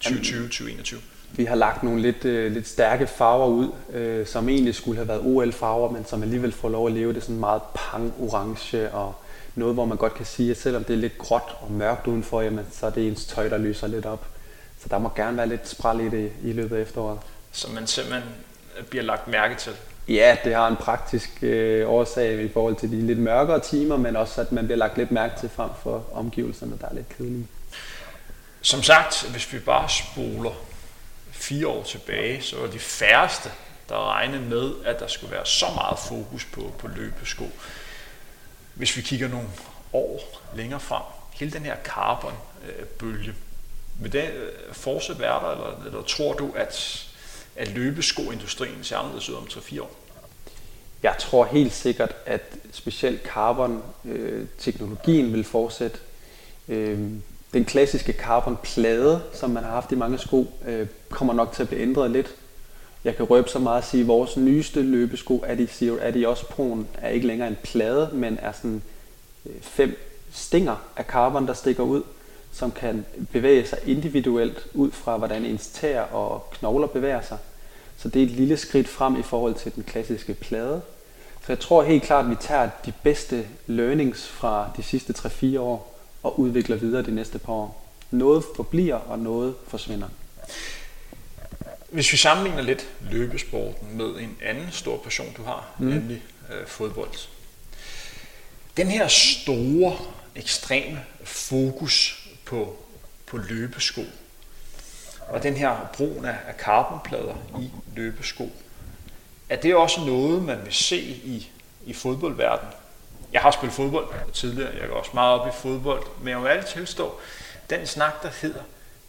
[0.05, 0.97] 2020-2021?
[1.33, 5.09] Vi har lagt nogle lidt, øh, lidt stærke farver ud, øh, som egentlig skulle have
[5.09, 9.15] været OL-farver, men som alligevel får lov at leve det sådan meget pang-orange og
[9.55, 12.43] noget, hvor man godt kan sige, at selvom det er lidt gråt og mørkt udenfor,
[12.43, 14.27] jamen, så er det ens tøj, der lyser lidt op.
[14.83, 17.19] Så der må gerne være lidt spræl i det i løbet af efteråret.
[17.53, 18.25] Så man simpelthen
[18.91, 19.73] bliver lagt mærke til?
[20.09, 24.17] Ja, det har en praktisk øh, årsag i forhold til de lidt mørkere timer, men
[24.17, 27.47] også at man bliver lagt lidt mærke til frem for omgivelserne, der er lidt kedelige.
[28.61, 30.51] Som sagt, hvis vi bare spoler
[31.49, 33.51] fire år tilbage, så var de færreste,
[33.89, 37.45] der regnede med, at der skulle være så meget fokus på, på løbesko.
[38.75, 39.49] Hvis vi kigger nogle
[39.93, 43.35] år længere frem, hele den her carbon-bølge,
[44.01, 47.07] vil det øh, fortsat være der, eller, eller tror du, at,
[47.57, 49.91] at løbeskoindustrien ser anderledes ud om 3-4 år?
[51.03, 52.43] Jeg tror helt sikkert, at
[52.73, 55.99] specielt carbon-teknologien øh, vil fortsætte.
[56.69, 57.11] Øh,
[57.53, 61.69] den klassiske carbonplade, som man har haft i mange sko, øh, kommer nok til at
[61.69, 62.35] blive ændret lidt.
[63.05, 65.69] Jeg kan røbe så meget at sige, at vores nyeste løbesko, Adi
[66.01, 68.83] Adios Pro'en, er ikke længere en plade, men er sådan
[69.47, 69.99] øh, fem
[70.33, 72.03] stinger af carbon, der stikker ud,
[72.53, 77.39] som kan bevæge sig individuelt ud fra, hvordan ens tæer og knogler bevæger sig.
[77.97, 80.81] Så det er et lille skridt frem i forhold til den klassiske plade.
[81.47, 85.59] Så jeg tror helt klart, at vi tager de bedste learnings fra de sidste 3-4
[85.61, 85.88] år
[86.23, 87.93] og udvikler videre de næste par år.
[88.11, 90.09] Noget forbliver, og noget forsvinder.
[91.89, 95.87] Hvis vi sammenligner lidt løbesporten med en anden stor passion, du har, mm.
[95.87, 97.29] nemlig øh, fodbold.
[98.77, 99.97] Den her store,
[100.37, 102.77] ekstreme fokus på,
[103.27, 104.03] på løbesko,
[105.29, 108.51] og den her brugen af, af carbonplader i løbesko,
[109.49, 111.51] er det også noget, man vil se i,
[111.87, 112.73] i fodboldverdenen?
[113.33, 116.49] Jeg har spillet fodbold tidligere, jeg går også meget op i fodbold, men jeg vil
[116.49, 117.21] altid tilstå,
[117.71, 118.61] den snak, der hedder,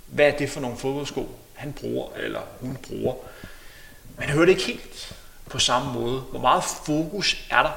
[0.07, 3.13] hvad er det for nogle fodboldsko, han bruger eller hun bruger.
[4.17, 5.15] Man hører det ikke helt
[5.49, 6.19] på samme måde.
[6.19, 7.71] Hvor meget fokus er der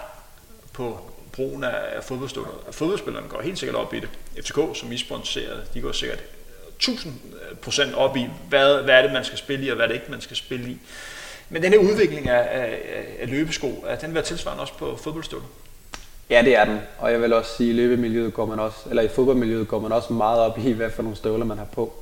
[0.73, 1.01] på
[1.33, 2.53] brugen af fodboldspillere?
[2.71, 4.09] Fodboldspillerne går helt sikkert op i det.
[4.45, 6.19] FCK, som I sponsorerede, de går sikkert
[6.83, 9.89] 1000% øh, op i, hvad, hvad er det, man skal spille i, og hvad er
[9.89, 10.79] det ikke, man skal spille i.
[11.49, 12.79] Men den her udvikling af, af,
[13.21, 15.47] af løbesko, er den været tilsvarende også på fodboldstøvler?
[16.33, 16.79] Ja, det er den.
[16.99, 19.81] Og jeg vil også sige, at i løbemiljøet går man også, eller i fodboldmiljøet går
[19.81, 21.93] man også meget op i, hvad for nogle støvler man har på.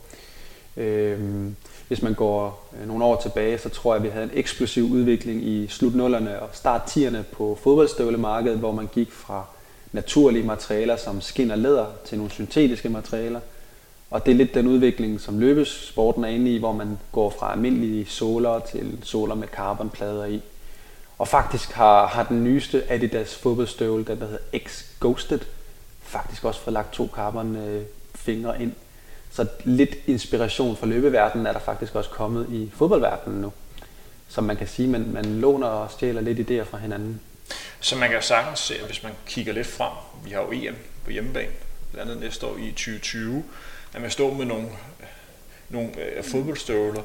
[0.76, 1.56] Øhm,
[1.88, 4.84] hvis man går øh, nogle år tilbage, så tror jeg, at vi havde en eksplosiv
[4.84, 9.44] udvikling i slut 0'erne og start 10'erne på fodboldstøvlemarkedet, hvor man gik fra
[9.92, 13.40] naturlige materialer som skin og læder til nogle syntetiske materialer.
[14.10, 17.52] Og det er lidt den udvikling, som løbesporten er inde i, hvor man går fra
[17.52, 20.42] almindelige såler til såler med carbonplader i.
[21.20, 25.40] Og faktisk har, har den nyeste Adidas fodboldstøvle, den der hedder X Ghosted,
[26.02, 27.82] faktisk også fået lagt to carbon øh,
[28.14, 28.72] fingre ind.
[29.30, 33.52] Så lidt inspiration fra løbeverdenen er der faktisk også kommet i fodboldverdenen nu.
[34.28, 37.20] Som man kan sige, man, man låner og stjæler lidt idéer fra hinanden.
[37.80, 39.92] Så man kan sagtens se, at hvis man kigger lidt frem,
[40.24, 41.52] vi har jo EM på hjemmebane,
[41.92, 43.44] blandt andet næste år i 2020,
[43.94, 44.66] at man står med nogle,
[45.00, 45.06] øh,
[45.68, 47.02] nogle øh, fodboldstøvler,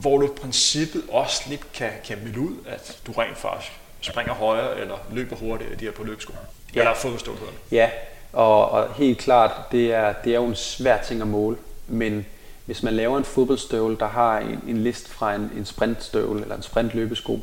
[0.00, 4.34] hvor du i princippet også lidt kan, kan melde ud, at du rent faktisk springer
[4.34, 6.32] højere eller løber hurtigere de her på løbesko.
[6.74, 6.80] Ja.
[6.80, 7.56] Eller fodboldstøvlerne.
[7.70, 7.90] Ja,
[8.32, 12.26] og, og helt klart, det er, det er jo en svær ting at måle, men
[12.64, 16.56] hvis man laver en fodboldstøvle, der har en, en list fra en, en sprintstøvle eller
[16.56, 17.40] en sprintløbesko,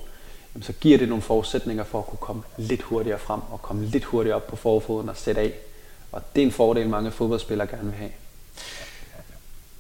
[0.54, 3.86] jamen, så giver det nogle forudsætninger for at kunne komme lidt hurtigere frem og komme
[3.86, 5.54] lidt hurtigere op på forfoden og sætte af.
[6.12, 8.12] Og det er en fordel, mange fodboldspillere gerne vil have.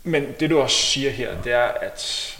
[0.03, 2.33] Men det du også siger her, det er, at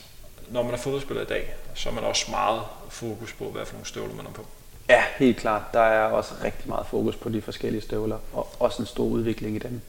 [0.50, 3.74] når man er fodboldspiller i dag, så er man også meget fokus på, hvad for
[3.74, 4.46] nogle støvler man er på.
[4.90, 5.62] Ja, helt klart.
[5.74, 9.56] Der er også rigtig meget fokus på de forskellige støvler, og også en stor udvikling
[9.56, 9.82] i dem.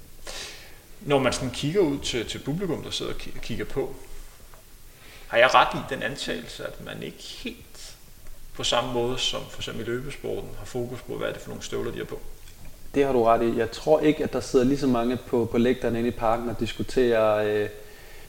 [1.01, 3.95] Når man sådan kigger ud til, til publikum, der sidder og kigger på,
[5.29, 7.95] har jeg ret i den antagelse, at man ikke helt
[8.55, 11.49] på samme måde som for eksempel i løbesporten har fokus på, hvad er det for
[11.49, 12.19] nogle støvler, de er på?
[12.95, 13.59] Det har du ret i.
[13.59, 16.49] Jeg tror ikke, at der sidder lige så mange på, på lægterne inde i parken
[16.49, 17.69] og diskuterer øh,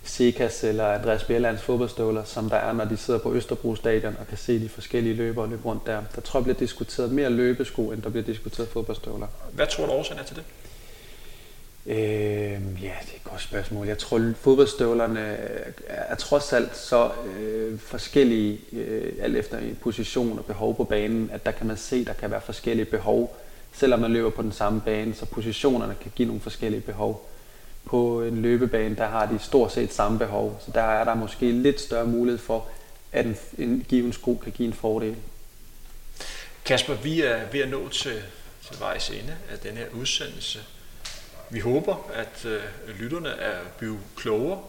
[0.05, 4.27] Sekas eller Andreas Bjellands fodboldstøvler, som der er, når de sidder på Østerbro Stadion og
[4.27, 6.01] kan se de forskellige løbere løbe rundt der.
[6.15, 9.27] Der tror jeg bliver diskuteret mere løbesko, end der bliver diskuteret fodboldstøvler.
[9.51, 10.43] Hvad tror du årsagen er til det?
[11.87, 11.97] Øh,
[12.83, 13.87] ja, det er et godt spørgsmål.
[13.87, 15.19] Jeg tror, fodboldstøvlerne
[15.87, 21.45] er trods alt så øh, forskellige, øh, alt efter position og behov på banen, at
[21.45, 23.37] der kan man se, at der kan være forskellige behov,
[23.73, 27.29] selvom man løber på den samme bane, så positionerne kan give nogle forskellige behov.
[27.85, 31.51] På en løbebane, der har de stort set samme behov, så der er der måske
[31.51, 32.67] lidt større mulighed for,
[33.11, 35.15] at en, en given sko kan give en fordel.
[36.65, 38.23] Kasper, vi er ved at nå til,
[38.61, 40.59] til vejs ende af den her udsendelse.
[41.49, 42.61] Vi håber, at øh,
[42.99, 44.61] lytterne er blevet klogere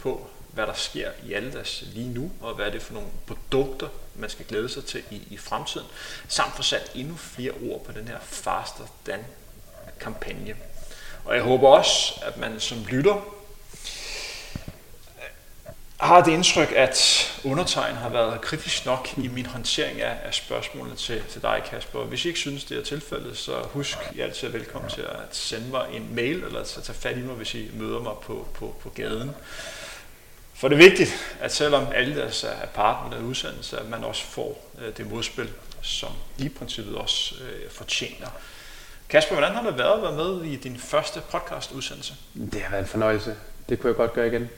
[0.00, 4.30] på, hvad der sker i Aldas lige nu, og hvad er for nogle produkter, man
[4.30, 5.86] skal glæde sig til i, i fremtiden,
[6.28, 9.20] samt få sat endnu flere ord på den her Faster Dan
[10.00, 10.54] kampagne.
[11.24, 13.22] Og jeg håber også, at man som lytter øh,
[16.00, 20.96] har det indtryk, at undertegn har været kritisk nok i min håndtering af, af spørgsmålene
[20.96, 22.04] til, til dig, Kasper.
[22.04, 25.36] Hvis I ikke synes, det er tilfældet, så husk, I er altid velkommen til at
[25.36, 28.48] sende mig en mail, eller at tage fat i mig, hvis I møder mig på,
[28.54, 29.30] på, på gaden.
[30.54, 34.04] For det er vigtigt, at selvom alle deres øh, er part med udsendelse, at man
[34.04, 35.50] også får øh, det modspil,
[35.82, 38.28] som I i princippet også øh, fortjener.
[39.08, 42.14] Kasper, hvordan har det været at være med i din første podcast-udsendelse?
[42.52, 43.36] Det har været en fornøjelse.
[43.68, 44.48] Det kunne jeg godt gøre igen.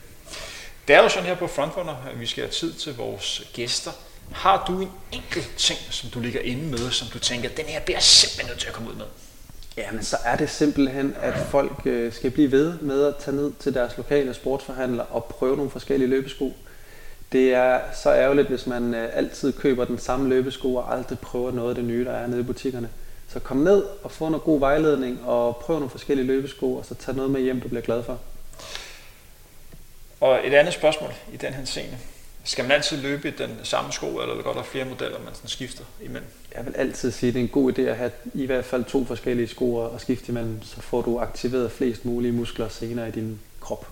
[0.87, 3.91] Det er jo sådan her på Frontrunner, at vi skal have tid til vores gæster.
[4.31, 7.79] Har du en enkelt ting, som du ligger inde med, som du tænker, den her
[7.79, 9.05] bliver simpelthen nødt til at komme ud med?
[9.77, 13.51] Jamen, så er det simpelthen, at folk øh, skal blive ved med at tage ned
[13.59, 16.53] til deres lokale sportsforhandler og prøve nogle forskellige løbesko.
[17.31, 21.51] Det er så ærgerligt, hvis man øh, altid køber den samme løbesko og aldrig prøver
[21.51, 22.89] noget af det nye, der er nede i butikkerne.
[23.29, 26.95] Så kom ned og få noget god vejledning og prøv nogle forskellige løbesko, og så
[26.95, 28.19] tag noget med hjem, du bliver glad for.
[30.21, 31.97] Og et andet spørgsmål i den her scene.
[32.43, 34.85] Skal man altid løbe i den samme sko, eller er det godt, der er flere
[34.85, 36.29] modeller, man sådan skifter imellem?
[36.55, 38.83] Jeg vil altid sige, at det er en god idé at have i hvert fald
[38.83, 43.11] to forskellige sko at skifte imellem, så får du aktiveret flest mulige muskler senere i
[43.11, 43.87] din krop.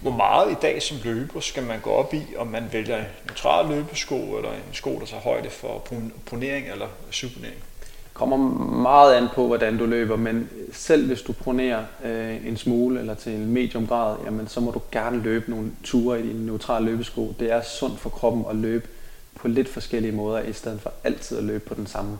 [0.00, 3.04] Hvor meget i dag som løber skal man gå op i, om man vælger en
[3.26, 5.86] neutral løbesko, eller en sko, der tager højde for
[6.26, 7.62] ponering eller subponering?
[8.14, 8.36] Kommer
[8.82, 13.14] meget an på, hvordan du løber, men selv hvis du pronerer øh, en smule eller
[13.14, 16.86] til en medium grad, jamen, så må du gerne løbe nogle ture i din neutrale
[16.86, 17.34] løbesko.
[17.40, 18.88] Det er sundt for kroppen at løbe
[19.34, 22.18] på lidt forskellige måder, i stedet for altid at løbe på den samme.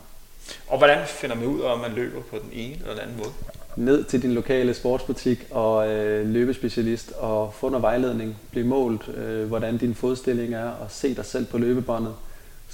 [0.68, 3.16] Og hvordan finder man ud af, om man løber på den ene eller den anden
[3.16, 3.30] måde?
[3.76, 8.36] Ned til din lokale sportsbutik og øh, løbespecialist og få noget vejledning.
[8.50, 12.14] Bliv målt, øh, hvordan din fodstilling er, og se dig selv på løbebåndet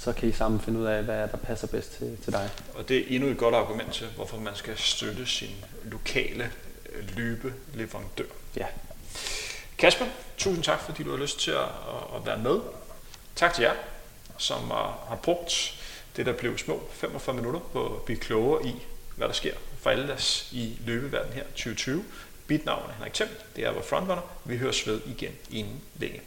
[0.03, 2.49] så kan I sammen finde ud af, hvad der passer bedst til, til dig.
[2.73, 6.51] Og det er endnu et godt argument til, hvorfor man skal støtte sin lokale
[6.93, 8.25] øh, løbeleverandør.
[8.57, 8.65] Ja.
[9.77, 10.05] Kasper,
[10.37, 11.67] tusind tak, fordi du har lyst til at,
[12.15, 12.59] at være med.
[13.35, 13.73] Tak til jer,
[14.37, 15.73] som har brugt
[16.15, 18.75] det, der blev små 45 minutter på at blive klogere i,
[19.15, 22.05] hvad der sker for alle deres i løbeverden her 2020.
[22.47, 24.21] Mit navn er Henrik Thiem, det er vores frontrunner.
[24.45, 26.21] Vi høres ved igen inden længe.